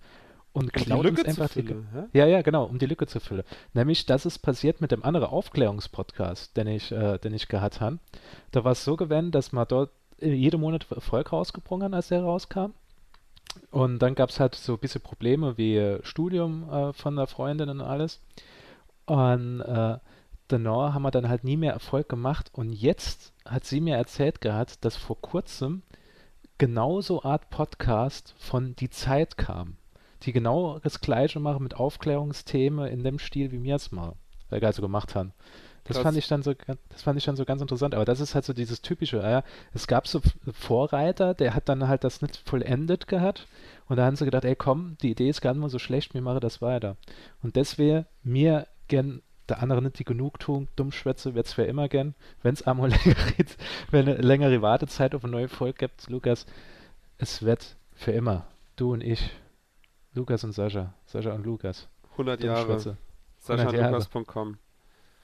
[0.53, 2.19] und klaut uns einfach die, füllen, hä?
[2.19, 3.45] Ja, ja, genau, um die Lücke zu füllen.
[3.73, 8.01] Nämlich, das ist passiert mit dem anderen Aufklärungspodcast, den ich, äh, den ich gehabt habe.
[8.51, 12.09] Da war es so gewesen, dass man dort äh, jeden Monat Erfolg rausgebrungen hat, als
[12.09, 12.73] der rauskam.
[13.71, 17.27] Und dann gab es halt so ein bisschen Probleme wie äh, Studium äh, von der
[17.27, 18.21] Freundin und alles.
[19.07, 19.99] Und äh,
[20.49, 22.51] danach haben wir dann halt nie mehr Erfolg gemacht.
[22.53, 25.83] Und jetzt hat sie mir erzählt gehabt, dass vor kurzem
[26.59, 29.77] genauso Art Podcast von Die Zeit kam.
[30.23, 34.15] Die genau das gleiche machen mit Aufklärungsthemen in dem Stil, wie wir es mal
[34.51, 35.33] äh, also gemacht haben.
[35.85, 36.05] Das Krass.
[36.05, 36.55] fand ich dann so,
[36.91, 37.95] das fand ich dann so ganz interessant.
[37.95, 39.19] Aber das ist halt so dieses typische.
[39.19, 39.43] Ja,
[39.75, 40.21] es gab so
[40.53, 43.49] Vorreiter, der hat dann halt das nicht vollendet gehabt.
[43.89, 46.15] Und da haben sie gedacht, ey komm, die Idee ist gar nicht mal so schlecht,
[46.15, 46.97] wir machen das weiter.
[47.43, 52.15] Und deswegen mir gern der andere nicht die Genugtuung, Dummschwätze wird's für immer gern.
[52.43, 53.35] Wenn es einmal längere,
[53.91, 56.47] wenn eine längere Wartezeit auf eine neue Folge gibt, Lukas,
[57.19, 58.47] es wird für immer.
[58.77, 59.31] Du und ich.
[60.15, 60.95] Lukas und Sascha.
[61.07, 61.89] Sascha und Lukas.
[62.13, 62.61] 100 Jahre.
[62.61, 62.97] 100 Jahre.
[63.39, 64.59] SaschaLukas.com.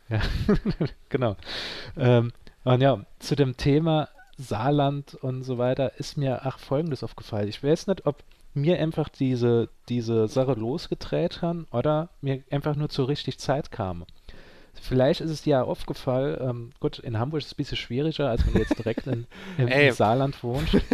[0.08, 0.20] Ja,
[1.08, 1.36] genau.
[1.96, 2.32] Ähm,
[2.64, 7.48] und ja, zu dem Thema Saarland und so weiter ist mir ach Folgendes aufgefallen.
[7.48, 8.22] Ich weiß nicht, ob
[8.54, 14.04] mir einfach diese, diese Sache losgedreht haben oder mir einfach nur zu richtig Zeit kam.
[14.80, 18.30] Vielleicht ist es dir ja aufgefallen, ähm, gut, in Hamburg ist es ein bisschen schwieriger,
[18.30, 19.26] als wenn du jetzt direkt in,
[19.58, 20.76] im, im Saarland wohnst.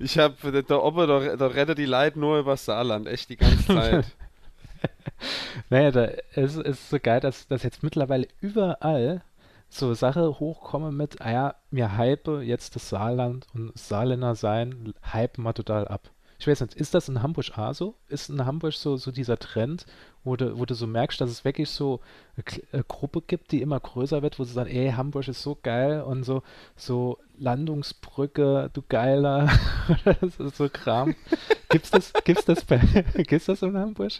[0.00, 3.66] Ich habe, da oben, da, da rettet die Leute nur über Saarland, echt die ganze
[3.66, 4.04] Zeit.
[5.70, 9.22] Naja, da ist es so geil, dass, dass jetzt mittlerweile überall
[9.68, 15.44] so Sache hochkommen mit, ah ja, wir hype jetzt das Saarland und Saarländer sein, hypen
[15.44, 16.10] wir total ab.
[16.40, 17.94] Ich weiß nicht, ist das in Hamburg auch so?
[18.08, 19.84] Ist in Hamburg so, so dieser Trend,
[20.24, 22.00] wo du, wo du so merkst, dass es wirklich so
[22.34, 25.58] eine, eine Gruppe gibt, die immer größer wird, wo sie sagen, ey, Hamburg ist so
[25.62, 26.42] geil und so,
[26.76, 29.50] so Landungsbrücke, du Geiler,
[30.04, 31.14] das ist so Kram.
[31.68, 32.78] Gibt's das, gibt's das bei,
[33.14, 34.12] gibt's das in Hamburg?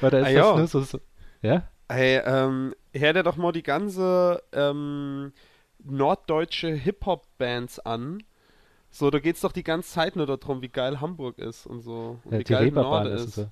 [0.00, 1.00] Oder ist Ah, das nur so, so
[1.42, 1.68] ja?
[1.88, 5.32] Hey, ähm, hör dir doch mal die ganze ähm,
[5.82, 8.22] norddeutsche Hip-Hop-Bands an.
[8.94, 12.20] So, da geht's doch die ganze Zeit nur darum, wie geil Hamburg ist und so.
[12.24, 13.48] Und Ja, wie geil Norden ist so.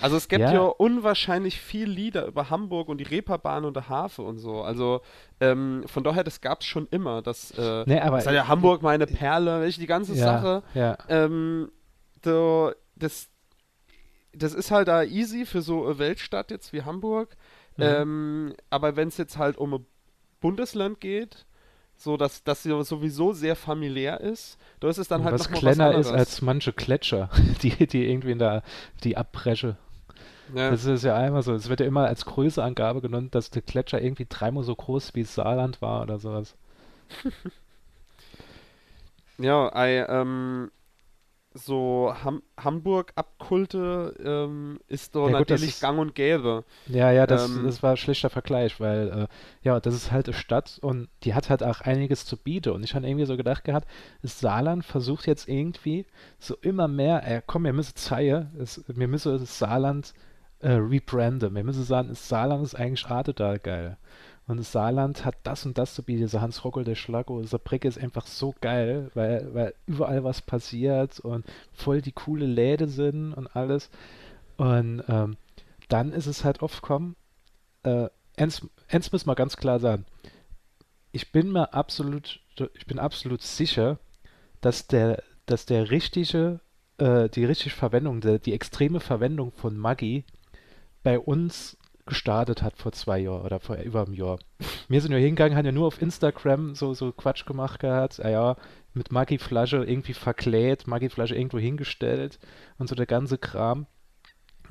[0.00, 0.52] Also es gibt Ja.
[0.52, 0.62] ja.
[0.62, 4.62] unwahrscheinlich viel Lieder über Hamburg und die Reeperbahn und der Hafen und so.
[4.62, 5.00] Also
[5.38, 7.22] ähm, von daher, das gab's schon immer.
[7.22, 10.62] Das, äh, Nee, aber das hat ja Hamburg meine Perle, welche die ganze ja, Sache.
[10.74, 11.70] Ja, Ähm,
[12.22, 13.28] da, das,
[14.32, 17.36] das ist halt da easy für so eine Weltstadt jetzt wie Hamburg.
[17.76, 17.84] Mhm.
[17.84, 19.86] Ähm, aber wenn es jetzt halt um ein
[20.40, 21.46] Bundesland geht,
[21.96, 25.94] so dass das sowieso sehr familiär ist, da ist es dann halt was noch kleiner
[25.94, 27.30] was ist als manche Gletscher,
[27.62, 28.62] die, die irgendwie in der,
[29.02, 29.76] die Abbresche.
[30.54, 30.70] ja.
[30.70, 31.54] Das ist ja einmal so.
[31.54, 35.24] Es wird ja immer als Größeangabe genannt, dass der Gletscher irgendwie dreimal so groß wie
[35.24, 36.56] Saarland war oder sowas.
[39.38, 40.70] Ja, ei, ähm,
[41.54, 46.64] so Ham Hamburg-Abkulte ähm, ist doch Ja gut, natürlich ist- gang und gäbe.
[46.86, 49.26] Ja, ja, das, Ähm, das war ein schlechter Vergleich, weil, äh,
[49.62, 52.70] ja, das ist halt eine Stadt und die hat halt auch einiges zu bieten.
[52.72, 53.88] Und ich habe irgendwie so gedacht gehabt,
[54.22, 56.06] das Saarland versucht jetzt irgendwie
[56.38, 60.12] so immer mehr, äh, komm, wir müssen zeigen, es, wir müssen das Saarland
[60.60, 61.54] äh, rebranden.
[61.54, 63.96] Wir müssen sagen, das Saarland ist eigentlich auch total geil.
[64.46, 66.28] Und das Saarland hat das und das zu bieten.
[66.28, 71.18] So Hans Rockel, der Schlago, Saarbrücke ist einfach so geil, weil, weil überall was passiert
[71.20, 73.90] und voll die coole Läden sind und alles.
[74.56, 75.36] Und ähm,
[75.88, 77.16] dann ist es halt oft kommen,
[77.84, 80.04] äh, eins, eins muss man ganz klar sagen.
[81.12, 82.40] Ich bin mir absolut,
[82.74, 83.98] ich bin absolut sicher,
[84.60, 86.60] dass der, dass der richtige,
[86.98, 90.24] äh, die richtige Verwendung, der, die extreme Verwendung von Maggi
[91.02, 94.38] bei uns gestartet hat vor zwei Jahren oder vor über einem Jahr.
[94.88, 98.30] Wir sind ja hingegangen, haben ja nur auf Instagram so, so Quatsch gemacht gehabt, ah
[98.30, 98.56] ja,
[98.92, 102.38] mit Maggi-Flasche irgendwie verkläht, Maggi-Flasche irgendwo hingestellt
[102.78, 103.86] und so der ganze Kram.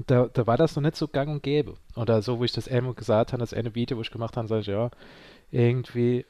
[0.08, 1.76] Da, da war das noch nicht so gang und gäbe.
[1.96, 4.48] Oder so, wo ich das einmal gesagt habe, das eine Video, wo ich gemacht habe,
[4.48, 4.90] sage ich, ja,
[5.52, 6.26] irgendwie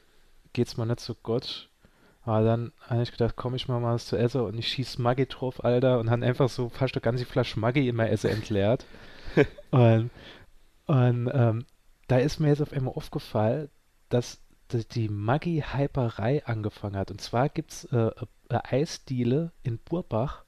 [0.52, 1.70] geht's mir nicht so gut.
[2.24, 5.26] Aber dann habe ich gedacht, komm ich mal was zu essen und ich schieß Maggi
[5.26, 8.86] drauf, Alter, und habe einfach so fast eine ganze Flasche Maggi in mein Essen entleert.
[9.70, 10.10] und
[10.86, 11.64] und ähm,
[12.08, 13.68] da ist mir jetzt auf einmal aufgefallen,
[14.08, 14.40] dass
[14.72, 17.10] die- Maggi-Hyperei angefangen hat.
[17.10, 18.10] Und zwar gibt es äh,
[18.48, 20.44] eine Eisdiele in Burbach,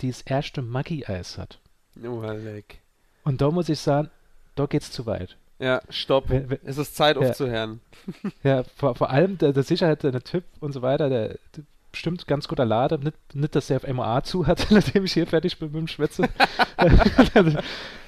[0.00, 1.58] die das erste Maggi-Eis hat.
[2.04, 2.80] Oh, leck.
[3.24, 4.10] Und da muss ich sagen,
[4.54, 5.36] da geht's zu weit.
[5.58, 6.28] Ja, stopp.
[6.28, 7.28] Wenn- wenn- Es ist Zeit Ja.
[7.28, 7.80] aufzuhören.
[8.42, 11.64] Ja, vor, vor allem der, der Sicherheit, der, der Typ und so weiter, der, der
[11.90, 13.02] bestimmt ganz guter Laden.
[13.02, 15.88] Nicht, nicht, dass der auf MOA zu hat, nachdem ich hier fertig bin mit dem
[15.88, 16.28] Schwätze.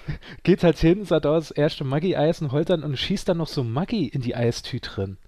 [0.42, 4.06] Geht halt hin, sagt aus, das erste Maggi-Eis und und schießt dann noch so Maggi
[4.06, 5.18] in die Eistüte drin.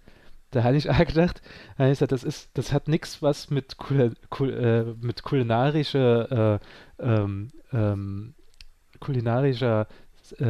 [0.50, 1.42] Da hatte ich auch gedacht,
[1.76, 6.54] da ich gesagt, das ist, das hat nichts was mit, kul kul äh, mit kulinarischer,
[6.54, 6.58] äh,
[7.00, 8.34] ähm, ähm,
[8.98, 9.86] kulinarischer,
[10.38, 10.44] äh,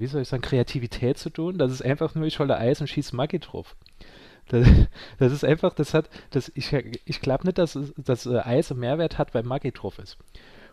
[0.00, 1.56] wie soll ich sagen, Kreativität zu tun.
[1.58, 3.76] Das ist einfach nur, ich hole Eis und schieße Maggi drauf.
[4.48, 4.66] Das,
[5.18, 8.80] das ist einfach, das hat, das, ich, ich glaube nicht, dass, dass äh, Eis einen
[8.80, 10.18] Mehrwert hat, weil Maggi drauf ist.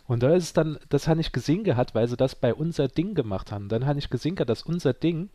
[0.08, 2.88] Und da ist es dann, das habe ich gesehen gehabt, weil sie das bei unser
[2.88, 3.70] Ding gemacht haben.
[3.70, 5.30] Dann habe ich gesehen gehabt, dass unser Ding,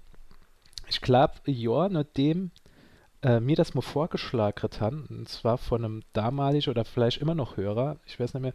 [0.88, 2.52] ich glaube, ja, nachdem
[3.22, 7.56] äh, mir das mal vorgeschlagen haben, und zwar von einem damaligen oder vielleicht immer noch
[7.56, 8.54] Hörer, ich weiß nicht mehr,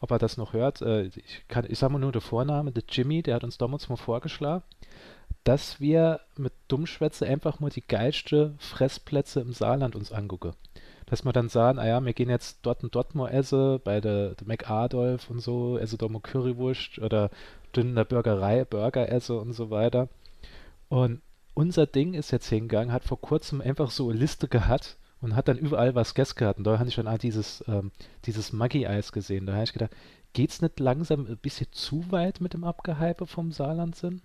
[0.00, 2.84] ob er das noch hört, äh, ich, kann, ich sage mal nur der Vorname, der
[2.88, 4.62] Jimmy, der hat uns damals mal vorgeschlagen,
[5.44, 10.52] dass wir mit Dummschwätze einfach mal die geilste Fressplätze im Saarland uns angucken.
[11.06, 14.00] Dass wir dann sagen, ah ja, wir gehen jetzt dort und dort mal essen, bei
[14.00, 17.30] der, der McAdolf und so, essen da mal Currywurst oder
[17.76, 20.08] dünn in der Burgerei Burger essen und so weiter.
[20.88, 21.20] Und
[21.54, 25.48] unser Ding ist jetzt hingegangen, hat vor kurzem einfach so eine Liste gehabt und hat
[25.48, 26.58] dann überall was gegessen gehabt.
[26.58, 27.92] Und da habe ich dann auch dieses, ähm,
[28.24, 29.46] dieses Maggi-Eis gesehen.
[29.46, 29.92] Da habe ich gedacht,
[30.32, 34.22] geht's nicht langsam ein bisschen zu weit mit dem Abgehype vom Saarland-Sinn?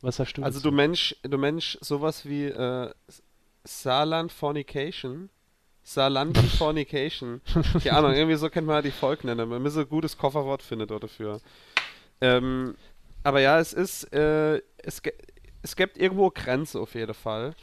[0.00, 2.90] Was hast du Also du Mensch, du Mensch, sowas wie äh,
[3.64, 5.30] Saarland Fornication.
[5.82, 7.40] Saarland Fornication.
[7.82, 9.48] Keine Ahnung, irgendwie so kennt man ja die Volk nennen.
[9.48, 11.40] Man muss ein gutes Kofferwort finden dort dafür.
[12.20, 12.76] Ähm,
[13.24, 15.02] aber ja, es ist, äh, es,
[15.62, 17.54] es gibt irgendwo Grenze auf jeden Fall.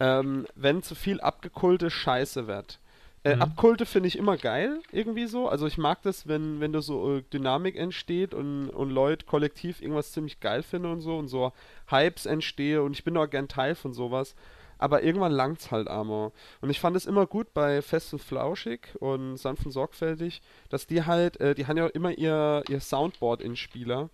[0.00, 2.78] Ähm, wenn zu viel abgekulte Scheiße wird.
[3.24, 3.42] Äh, Mhm.
[3.42, 5.48] Abkulte finde ich immer geil, irgendwie so.
[5.48, 9.82] Also ich mag das, wenn, wenn da so äh, Dynamik entsteht und, und Leute kollektiv
[9.82, 11.52] irgendwas ziemlich geil finden und so und so
[11.90, 14.36] Hypes entstehe und ich bin auch gern Teil von sowas.
[14.78, 16.32] Aber irgendwann langt's halt Amor.
[16.60, 20.86] Und ich fand es immer gut bei Fest und Flauschig und Sanft und Sorgfältig, dass
[20.86, 24.08] die halt, äh, die haben ja immer ihr, ihr Soundboard in Spieler.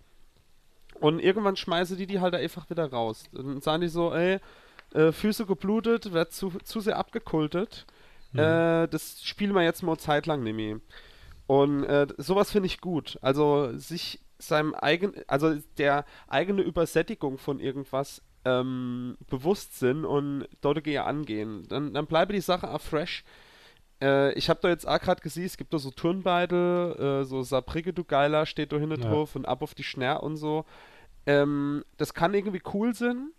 [0.99, 3.25] Und irgendwann schmeißen die die halt einfach wieder raus.
[3.31, 4.39] Dann sagen die so, ey,
[4.93, 7.85] äh, Füße geblutet, wird zu, zu sehr abgekultet.
[8.31, 8.39] Mhm.
[8.39, 10.77] Äh, das spielen wir jetzt mal zeitlang nämlich.
[11.47, 13.19] Und äh, sowas finde ich gut.
[13.21, 20.83] Also sich seinem eigenen, also der eigene Übersättigung von irgendwas ähm, bewusst sind und dort
[20.83, 21.65] gehe angehen.
[21.67, 23.23] Dann, dann bleibe die Sache auch fresh.
[24.01, 27.41] Äh, ich habe da jetzt auch gerade gesehen, es gibt da so Turnbeidel, äh, so
[27.43, 29.09] Sabrige du Geiler steht da hinten ja.
[29.09, 30.65] drauf und ab auf die Schnär und so.
[31.25, 33.31] Ähm, das kann irgendwie cool sein,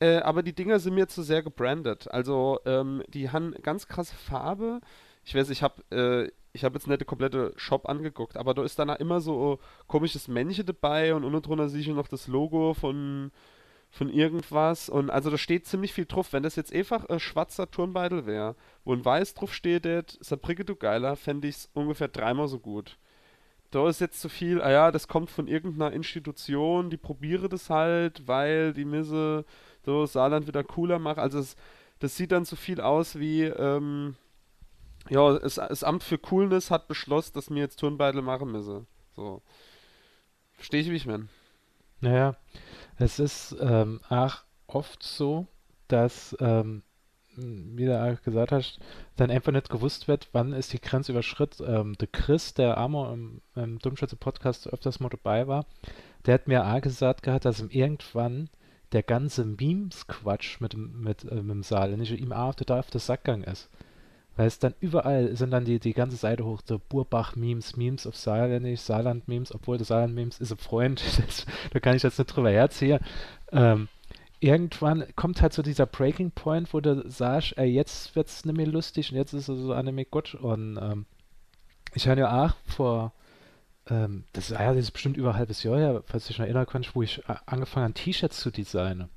[0.00, 2.10] äh, aber die Dinger sind mir zu sehr gebrandet.
[2.10, 4.80] Also ähm, die haben ganz krasse Farbe.
[5.24, 8.62] Ich weiß, ich habe äh, ich habe jetzt nicht den komplette Shop angeguckt, aber da
[8.62, 12.74] ist dann immer so komisches Männchen dabei und unten drunter sehe ich noch das Logo
[12.74, 13.30] von
[13.92, 14.88] von irgendwas.
[14.88, 16.32] Und also da steht ziemlich viel drauf.
[16.32, 20.74] Wenn das jetzt einfach ein schwarzer Turnbeitel wäre, wo ein Weiß drauf steht, Sabrike du
[20.74, 22.96] Geiler, fände ich es ungefähr dreimal so gut.
[23.70, 27.70] Da ist jetzt zu viel, ah ja, das kommt von irgendeiner Institution, die probiere das
[27.70, 29.44] halt, weil die Misse
[29.84, 31.18] so Saarland wieder cooler macht.
[31.18, 31.56] Also es,
[31.98, 34.16] das sieht dann zu viel aus wie, ähm,
[35.10, 38.86] ja, es, das Amt für Coolness hat beschlossen, dass mir jetzt Turnbeitel machen müsse.
[39.16, 39.42] So.
[40.54, 41.28] Verstehe ich, wie ich meine.
[42.00, 42.36] Naja,
[43.02, 45.46] es ist ähm, auch oft so,
[45.88, 46.82] dass, ähm,
[47.36, 48.78] wie du auch gesagt hast,
[49.16, 51.64] dann einfach nicht gewusst wird, wann ist die Grenze überschritten.
[51.66, 55.66] Ähm, der Chris, der Amor im, im Dummschätze-Podcast öfters mal dabei war,
[56.26, 58.48] der hat mir auch gesagt gehabt, dass ihm irgendwann
[58.92, 63.42] der ganze Memes-Quatsch mit, mit, äh, mit dem Saal, nicht ihm auch auf der Sackgang
[63.42, 63.68] ist.
[64.36, 68.16] Weil es dann überall sind dann die, die ganze Seite hoch, so Burbach-Memes, Memes auf
[68.16, 72.50] Saarländisch, Saarland-Memes, obwohl der Saarland-Memes ist ein Freund, das, da kann ich jetzt nicht drüber
[72.50, 73.00] herziehen.
[73.52, 73.88] Ähm,
[74.40, 78.66] irgendwann kommt halt so dieser Breaking Point, wo du sagst, ey, jetzt wird's nicht mehr
[78.66, 80.34] lustig und jetzt ist es so Anime Gott.
[80.34, 81.06] Und ähm,
[81.94, 83.12] ich habe ja auch vor,
[83.88, 86.66] ähm, das, ja, das ist bestimmt über ein halbes Jahr her, falls ich noch erinnern
[86.66, 89.10] kann, wo ich angefangen habe, T-Shirts zu designen.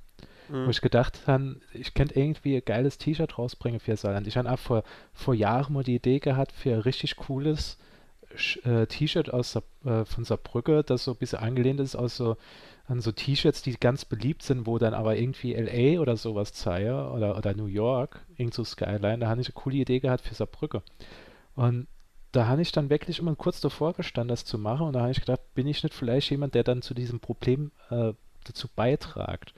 [0.49, 0.65] Mhm.
[0.65, 4.27] Wo ich gedacht habe, ich könnte irgendwie ein geiles T-Shirt rausbringen für Saarland.
[4.27, 7.77] Ich habe auch vor, vor Jahren mal die Idee gehabt für ein richtig cooles
[8.63, 12.38] äh, T-Shirt aus äh, von Saarbrücke, das so ein bisschen angelehnt ist aus so
[12.88, 17.10] an so T-Shirts, die ganz beliebt sind, wo dann aber irgendwie LA oder sowas zeige
[17.10, 20.36] oder, oder New York, irgend so Skyline, da habe ich eine coole Idee gehabt für
[20.36, 20.84] Saarbrücke.
[21.55, 21.88] Und
[22.31, 25.12] da habe ich dann wirklich immer kurz davor gestanden, das zu machen und da habe
[25.12, 29.53] ich gedacht, bin ich nicht vielleicht jemand, der dann zu diesem Problem äh, dazu beitragt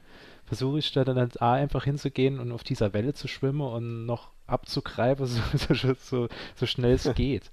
[0.47, 4.05] versuche ich da dann halt A, einfach hinzugehen und auf dieser Welle zu schwimmen und
[4.05, 5.41] noch abzugreifen, so,
[5.73, 7.51] so, so, so schnell es geht.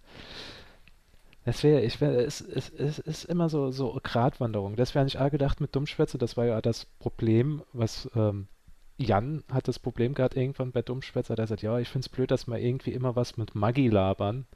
[1.45, 4.77] Das wäre, ich wäre, es, es, es ist immer so, so Gratwanderung.
[4.77, 8.47] Das wäre nicht A gedacht mit Dummschwätze, das war ja das Problem, was ähm,
[8.97, 12.31] Jan hat das Problem gehabt irgendwann bei Dummschwätze, der sagt, ja, ich finde es blöd,
[12.31, 14.47] dass wir irgendwie immer was mit Maggi labern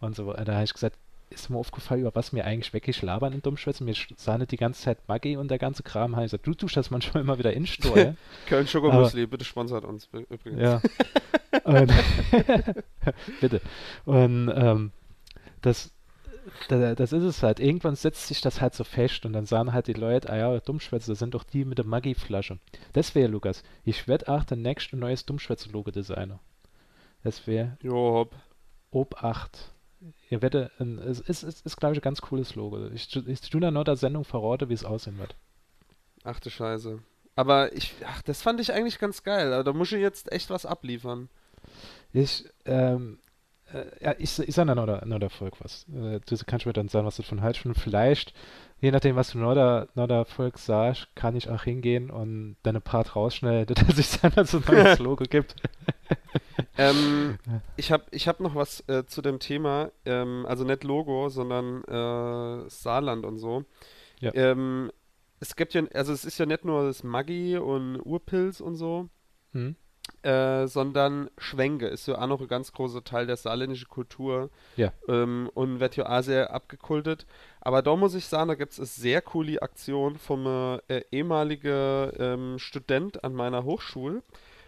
[0.00, 0.32] und so.
[0.32, 0.98] Da habe ich gesagt,
[1.32, 3.84] ist mir aufgefallen, über was mir eigentlich wirklich labern in Dummschwätzen.
[3.84, 6.14] Mir sah nicht die ganze Zeit Maggi und der ganze Kram.
[6.14, 8.14] Gesagt, du tust das manchmal immer wieder in Steuer.
[8.46, 10.60] Köln Schokomüsli, bitte sponsert uns übrigens.
[10.60, 10.80] Ja.
[11.64, 11.92] und,
[13.40, 13.60] bitte.
[14.04, 14.92] Und ähm,
[15.60, 15.92] das,
[16.68, 17.60] das ist es halt.
[17.60, 20.60] Irgendwann setzt sich das halt so fest und dann sagen halt die Leute, ah ja,
[20.60, 22.58] Dummschwätze, das sind doch die mit der Maggi-Flasche.
[22.92, 26.40] Das wäre, Lukas, ich werde auch der nächste neues Dummschwätze-Logo designer.
[27.24, 27.78] Das wäre.
[28.90, 29.71] Ob 8
[30.30, 32.88] ihr werdet, es ist, ist, ist glaube ich, ein ganz cooles Logo.
[32.88, 35.34] Ich, ich tue da nur der Sendung verrate, wie es aussehen wird.
[36.24, 37.00] Ach du Scheiße.
[37.34, 39.52] Aber ich, ach, das fand ich eigentlich ganz geil.
[39.52, 41.28] Aber da muss ich jetzt echt was abliefern.
[42.12, 43.18] Ich, ähm,
[43.72, 45.86] äh, ja, ich, ich sage dann noch der, Volk was.
[45.88, 48.34] Äh, du kannst mir dann sagen, was du von halt schon vielleicht,
[48.82, 52.56] je nachdem, was du noch der, noch der Volk sagst, kann ich auch hingehen und
[52.64, 55.54] deine Part rausschneiden, dass es dann so ein neues Logo gibt.
[56.76, 57.38] ähm,
[57.76, 61.84] ich habe ich hab noch was äh, zu dem Thema, ähm, also nicht Logo, sondern
[61.84, 63.64] äh, Saarland und so.
[64.18, 64.34] Ja.
[64.34, 64.90] Ähm,
[65.38, 69.08] es gibt ja, also es ist ja nicht nur das Maggi und Urpilz und so,
[69.52, 69.76] hm.
[70.22, 74.92] Äh, sondern Schwenke ist ja auch noch ein ganz großer Teil der saarländischen Kultur ja.
[75.08, 77.26] ähm, und wird ja auch sehr abgekultet.
[77.60, 82.12] Aber da muss ich sagen, da gibt es eine sehr coole Aktion vom äh, ehemaligen
[82.18, 84.22] ähm, Student an meiner Hochschule.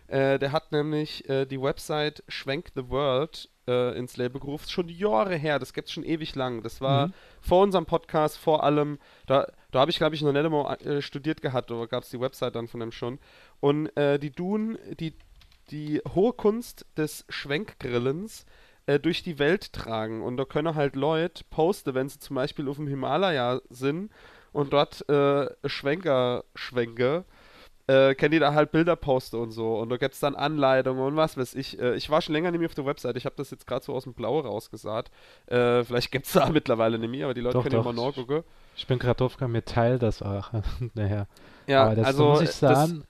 [0.07, 4.69] Äh, der hat nämlich äh, die Website Schwenk the World äh, ins Label gerufen.
[4.69, 6.63] Schon Jahre her, das gibt es schon ewig lang.
[6.63, 7.13] Das war mhm.
[7.41, 11.41] vor unserem Podcast, vor allem, da, da habe ich, glaube ich, noch nicht einmal studiert
[11.41, 13.19] gehabt, da gab es die Website dann von dem schon.
[13.65, 15.15] Und äh, die tun die,
[15.71, 18.45] die hohe Kunst des Schwenkgrillens
[18.87, 20.23] äh, durch die Welt tragen.
[20.23, 24.11] Und da können halt Leute posten, wenn sie zum Beispiel auf dem Himalaya sind
[24.53, 25.05] und dort
[25.65, 27.25] Schwenker schwenke
[27.87, 29.77] äh, kennt ihr da halt Bilder poste und so.
[29.79, 31.79] Und da gibt es dann Anleitungen und was weiß ich.
[31.79, 33.17] Äh, ich war schon länger nicht mehr auf der Website.
[33.17, 35.11] Ich habe das jetzt gerade so aus dem Blaue rausgesagt.
[35.47, 37.93] Äh, vielleicht gibt es da mittlerweile nicht mehr, aber die Leute Doch, können ja doch.
[37.93, 38.43] mal nachgucken.
[38.77, 40.51] Ich bin gerade drauf gekommen, mir teilt das auch.
[40.95, 41.27] naja.
[41.67, 43.05] Ja, aber das also muss ich das, sagen,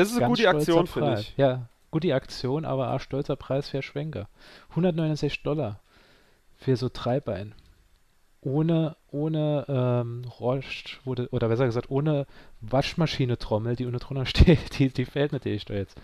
[0.00, 1.34] das ist eine ganz gute Aktion, finde ich.
[1.36, 4.28] Ja, gute Aktion, aber auch stolzer Preis für Schwenker.
[4.70, 5.80] 169 Dollar
[6.56, 7.54] für so drei Bein.
[8.42, 12.26] Ohne, ohne ähm, Rost, wo de, oder besser gesagt, ohne
[12.62, 14.78] Waschmaschine-Trommel, die unten drunter steht.
[14.78, 16.00] Die, die fällt natürlich da jetzt,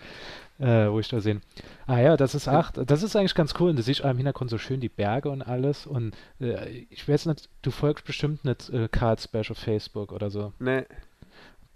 [0.58, 1.40] äh, wo ich da sehe.
[1.86, 2.78] Ah ja, das ist acht.
[2.90, 3.70] Das ist eigentlich ganz cool.
[3.70, 5.86] Und du siehst im Hintergrund so schön die Berge und alles.
[5.86, 10.52] Und äh, ich weiß nicht, du folgst bestimmt nicht äh, Carlsberg auf Facebook oder so.
[10.58, 10.84] Nee.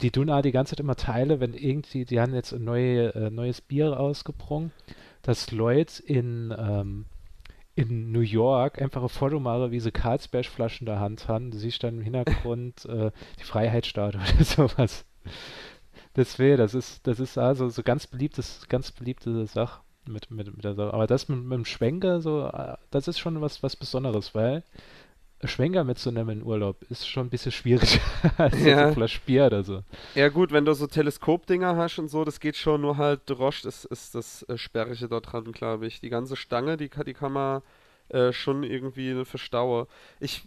[0.02, 3.14] Die tun auch die ganze Zeit immer Teile, wenn irgendwie, die haben jetzt ein neue,
[3.14, 4.72] äh, neues Bier rausgebrungen,
[5.22, 7.04] dass Leute in, ähm,
[7.74, 11.50] in New York einfach ein Foto machen, wie sie Carlsberg-Flaschen in der Hand haben.
[11.50, 15.04] Du siehst dann im Hintergrund äh, die Freiheitsstatue oder sowas.
[16.16, 20.64] Deswegen, das ist, das ist also so ganz beliebtes, ganz beliebte Sache mit, mit, mit
[20.64, 20.92] der Sache.
[20.92, 24.64] Aber das mit, mit dem Schwenker, so, äh, das ist schon was, was Besonderes, weil
[25.44, 28.00] Schwenker mitzunehmen in Urlaub ist schon ein bisschen schwierig
[28.36, 28.88] als Ja.
[28.88, 29.82] so Flasch Bier oder so.
[30.14, 33.64] Ja gut, wenn du so Teleskopdinger hast und so, das geht schon, nur halt Rost
[33.64, 36.00] ist, ist das äh, Sperrige dort dran, glaube ich.
[36.00, 37.62] Die ganze Stange, die, kann- die kann man
[38.10, 39.86] äh, schon irgendwie verstauen.
[40.18, 40.42] Ich,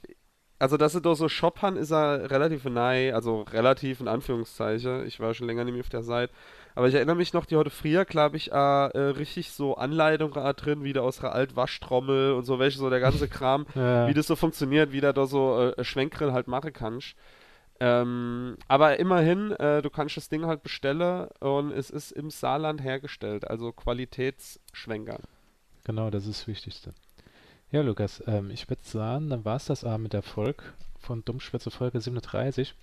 [0.60, 5.06] also dass sie da so Shop haben, ist er relativ nahe, also relativ in Anführungszeichen.
[5.08, 6.32] Ich war schon länger nicht mehr auf der Seite.
[6.76, 10.36] Aber ich erinnere mich noch, die heute früher, glaube ich, äh, äh, richtig so Anleitungen
[10.36, 14.08] äh, drin, wieder aus der Altwaschtrommel und so, welche so der ganze Kram Ja.
[14.08, 17.16] wie das so funktioniert, wie du da so äh, Schwenkgrill halt machen kannst.
[17.80, 22.82] Ähm, aber immerhin, äh, du kannst das Ding halt bestellen und es ist im Saarland
[22.84, 25.20] hergestellt, also Qualitätsschwenker.
[25.84, 26.94] Genau, das ist das Wichtigste.
[27.72, 30.64] Ja, Lukas, ähm, ich würde sagen, dann war es das auch mit der Folge
[31.04, 32.74] von Dummschwätze Folge 37.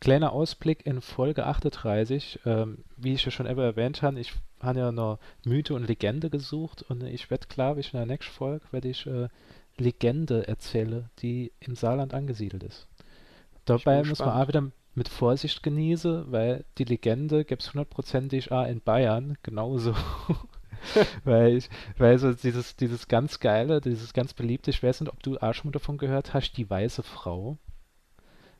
[0.00, 2.40] Kleiner Ausblick in Folge 38.
[2.44, 6.30] Ähm, wie ich ja schon eben erwähnt habe, ich habe ja noch Mythe und Legende
[6.30, 9.28] gesucht und ich werde, glaube ich, in der nächsten Folge werde ich äh,
[9.76, 12.88] Legende erzählen, die im Saarland angesiedelt ist.
[13.64, 18.66] Dabei muss man auch wieder mit Vorsicht genießen, weil die Legende gibt es hundertprozentig auch
[18.66, 19.94] in Bayern genauso.
[21.24, 25.22] weil ich, weil so dieses, dieses ganz geile, dieses ganz beliebte, ich weiß nicht, ob
[25.22, 27.58] du auch schon davon gehört hast, die weiße Frau.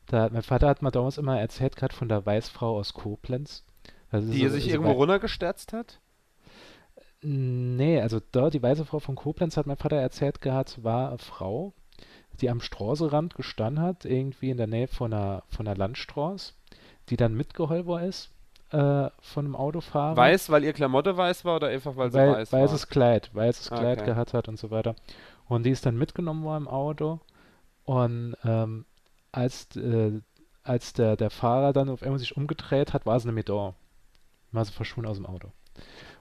[0.08, 3.64] Da, mein Vater hat mir damals immer erzählt, gerade von der Weißfrau aus Koblenz.
[4.10, 6.00] Also Die so- sich so irgendwo runtergestürzt hat?
[7.20, 11.18] Nee, also da, die weiße Frau von Koblenz hat mein Vater erzählt gehabt, war eine
[11.18, 11.72] Frau,
[12.40, 16.52] die am Straßenrand gestanden hat, irgendwie in der Nähe von einer, von einer Landstraße,
[17.08, 18.30] die dann mitgeholfen ist
[18.70, 20.16] äh, von einem Autofahrer.
[20.16, 22.88] Weiß, weil ihr Klamotte weiß war oder einfach weil sie Weil, weiß weißes war?
[22.88, 24.06] Kleid, weißes Kleid okay.
[24.10, 24.94] gehabt hat und so weiter.
[25.48, 27.20] Und die ist dann mitgenommen worden im Auto.
[27.84, 28.84] Und ähm,
[29.38, 30.20] als, äh,
[30.62, 33.74] als der, der Fahrer dann auf einmal sich umgedreht hat, war sie nämlich da.
[34.52, 35.52] War sie verschwunden aus dem Auto.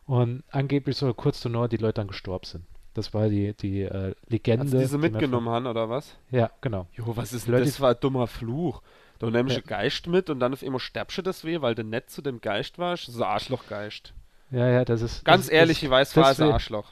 [0.05, 2.65] Und angeblich soll kurz danach die Leute dann gestorben sind.
[2.93, 4.63] Das war die, die äh, Legende.
[4.63, 6.15] Als die sie die mitgenommen haben, oder was?
[6.32, 6.88] Ja, genau.
[6.93, 7.80] Jo, was ist Leute- das?
[7.80, 8.82] war ein dummer Fluch.
[9.20, 9.63] Da nimmst du Ja.
[9.65, 12.22] einen Geist mit und dann auf einmal sterbst du das weh, weil du nett zu
[12.22, 13.07] dem Geist warst.
[13.07, 14.13] Das ist ein Arschlochgeist.
[14.51, 15.26] Ja, ja, das ist.
[15.26, 16.88] Ganz das, ehrlich, das, ich weiß, war es ein Arschloch.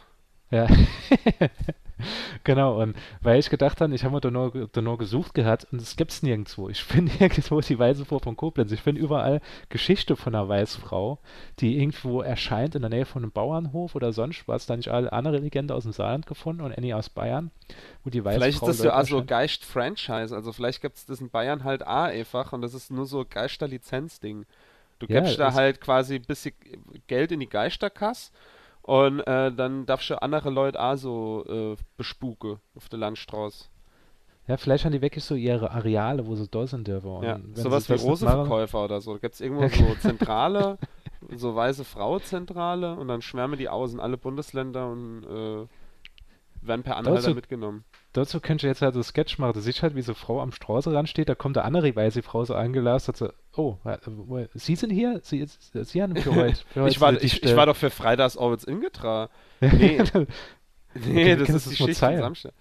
[0.52, 0.68] Ja.
[2.44, 5.68] genau, und weil ich gedacht habe, ich habe mir da nur, da nur gesucht gehabt
[5.72, 6.70] und es gibt's nirgendwo.
[6.70, 8.72] Ich finde nirgendwo die Weiße Frau von Koblenz.
[8.72, 11.20] Ich finde überall Geschichte von einer Weißfrau,
[11.60, 14.66] die irgendwo erscheint in der Nähe von einem Bauernhof oder sonst was.
[14.66, 17.52] Da nicht alle andere Legende aus dem Saarland gefunden und Annie aus Bayern,
[18.04, 19.24] wo die Weiße Vielleicht ist das ja also.
[19.24, 20.36] Geist-Franchise.
[20.36, 23.26] Also vielleicht gibt es das in Bayern halt auch einfach und das ist nur so
[23.30, 24.46] Geister-Lizenz-Ding.
[25.00, 26.54] Du Ja, gibst da es- halt quasi ein bisschen
[27.08, 28.32] Geld in die Geisterkasse
[28.86, 33.66] und äh, dann darfst du andere Leute auch so äh, bespuken auf der Landstraße.
[34.48, 37.24] Ja, vielleicht haben die wirklich so ihre Areale, wo sie da sind dürfen.
[37.24, 39.14] Ja, sowas wie Roseverkäufer oder so.
[39.14, 40.78] Da gibt es irgendwo so Zentrale,
[41.36, 45.66] so weiße Frau-Zentrale und dann schwärmen die aus in alle Bundesländer und äh,
[46.62, 47.86] werden per Anhalter mitgenommen.
[48.16, 49.52] Dazu könnte ich jetzt halt so Sketch machen.
[49.56, 52.46] Du siehst halt, wie so Frau am Straßenrand steht, da kommt eine andere weiße Frau
[52.46, 53.78] so angelast, hat so, oh,
[54.54, 55.20] Sie sind hier?
[55.22, 56.62] Sie, Sie haben für heute.
[56.72, 59.30] Für heute Ich war, ich, Stelle." ich war doch für Freitags Orwitz Ingetra.
[60.98, 62.54] Nee, nee, das ist du's die Schicht am Samstag.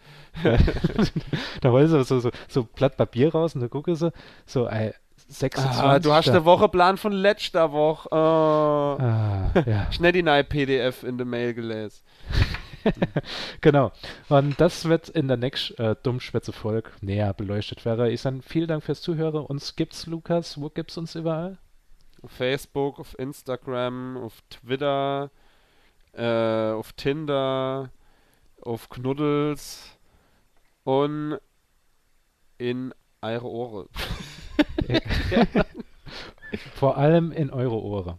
[1.60, 4.10] da holen sie so, so, so Blatt Papier raus und da gucken sie,
[4.44, 4.92] so, ey,
[5.28, 5.80] 26.
[5.80, 8.08] Ah, du hast den Wocheplan von letzter Woche.
[8.10, 8.98] Oh.
[9.00, 12.00] Ah, ja, Schnell die neue PDF in der Mail gelesen.
[13.60, 13.92] genau.
[14.28, 18.06] Und das wird in der nächsten äh, Dummschwätze-Folge näher beleuchtet werden.
[18.06, 19.44] Ich sage vielen Dank fürs Zuhören.
[19.46, 21.58] Uns gibt's, Lukas, wo gibt's uns überall?
[22.22, 25.30] Auf Facebook, auf Instagram, auf Twitter,
[26.12, 27.90] äh, auf Tinder,
[28.62, 29.98] auf Knuddels
[30.84, 31.38] und
[32.58, 33.88] in eure Ohren.
[36.74, 38.18] Vor allem in eure Ohren.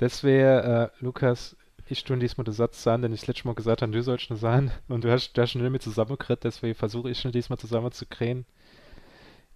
[0.00, 3.92] Deswegen, äh, Lukas, ich tue diesmal den Satz sagen, den ich letztes Mal gesagt habe,
[3.92, 4.70] du sollst nur sagen.
[4.88, 8.46] Und du hast da schnell mit zusammengekriegt, deswegen versuche ich schnell diesmal zusammenzukriegen.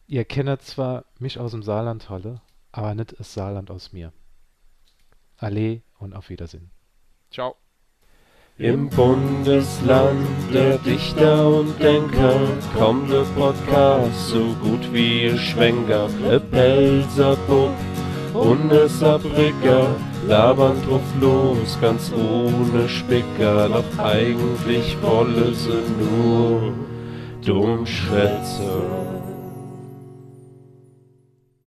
[0.06, 2.40] Ihr kennt zwar mich aus dem Saarland Halle,
[2.72, 4.12] aber nicht das Saarland aus mir.
[5.36, 6.70] Allee und auf Wiedersehen.
[7.30, 7.56] Ciao.
[8.58, 12.40] Im Bundesland der Dichter und Denker
[12.74, 16.08] kommt der Podcast so gut wie ein Schwenker.
[16.24, 17.74] E Pelzerpupp
[18.32, 19.94] und e Saarbrücker
[20.26, 23.68] labern drauf los, ganz ohne Spicker.
[23.68, 26.72] Doch eigentlich wolle sie nur
[27.44, 27.86] dumm.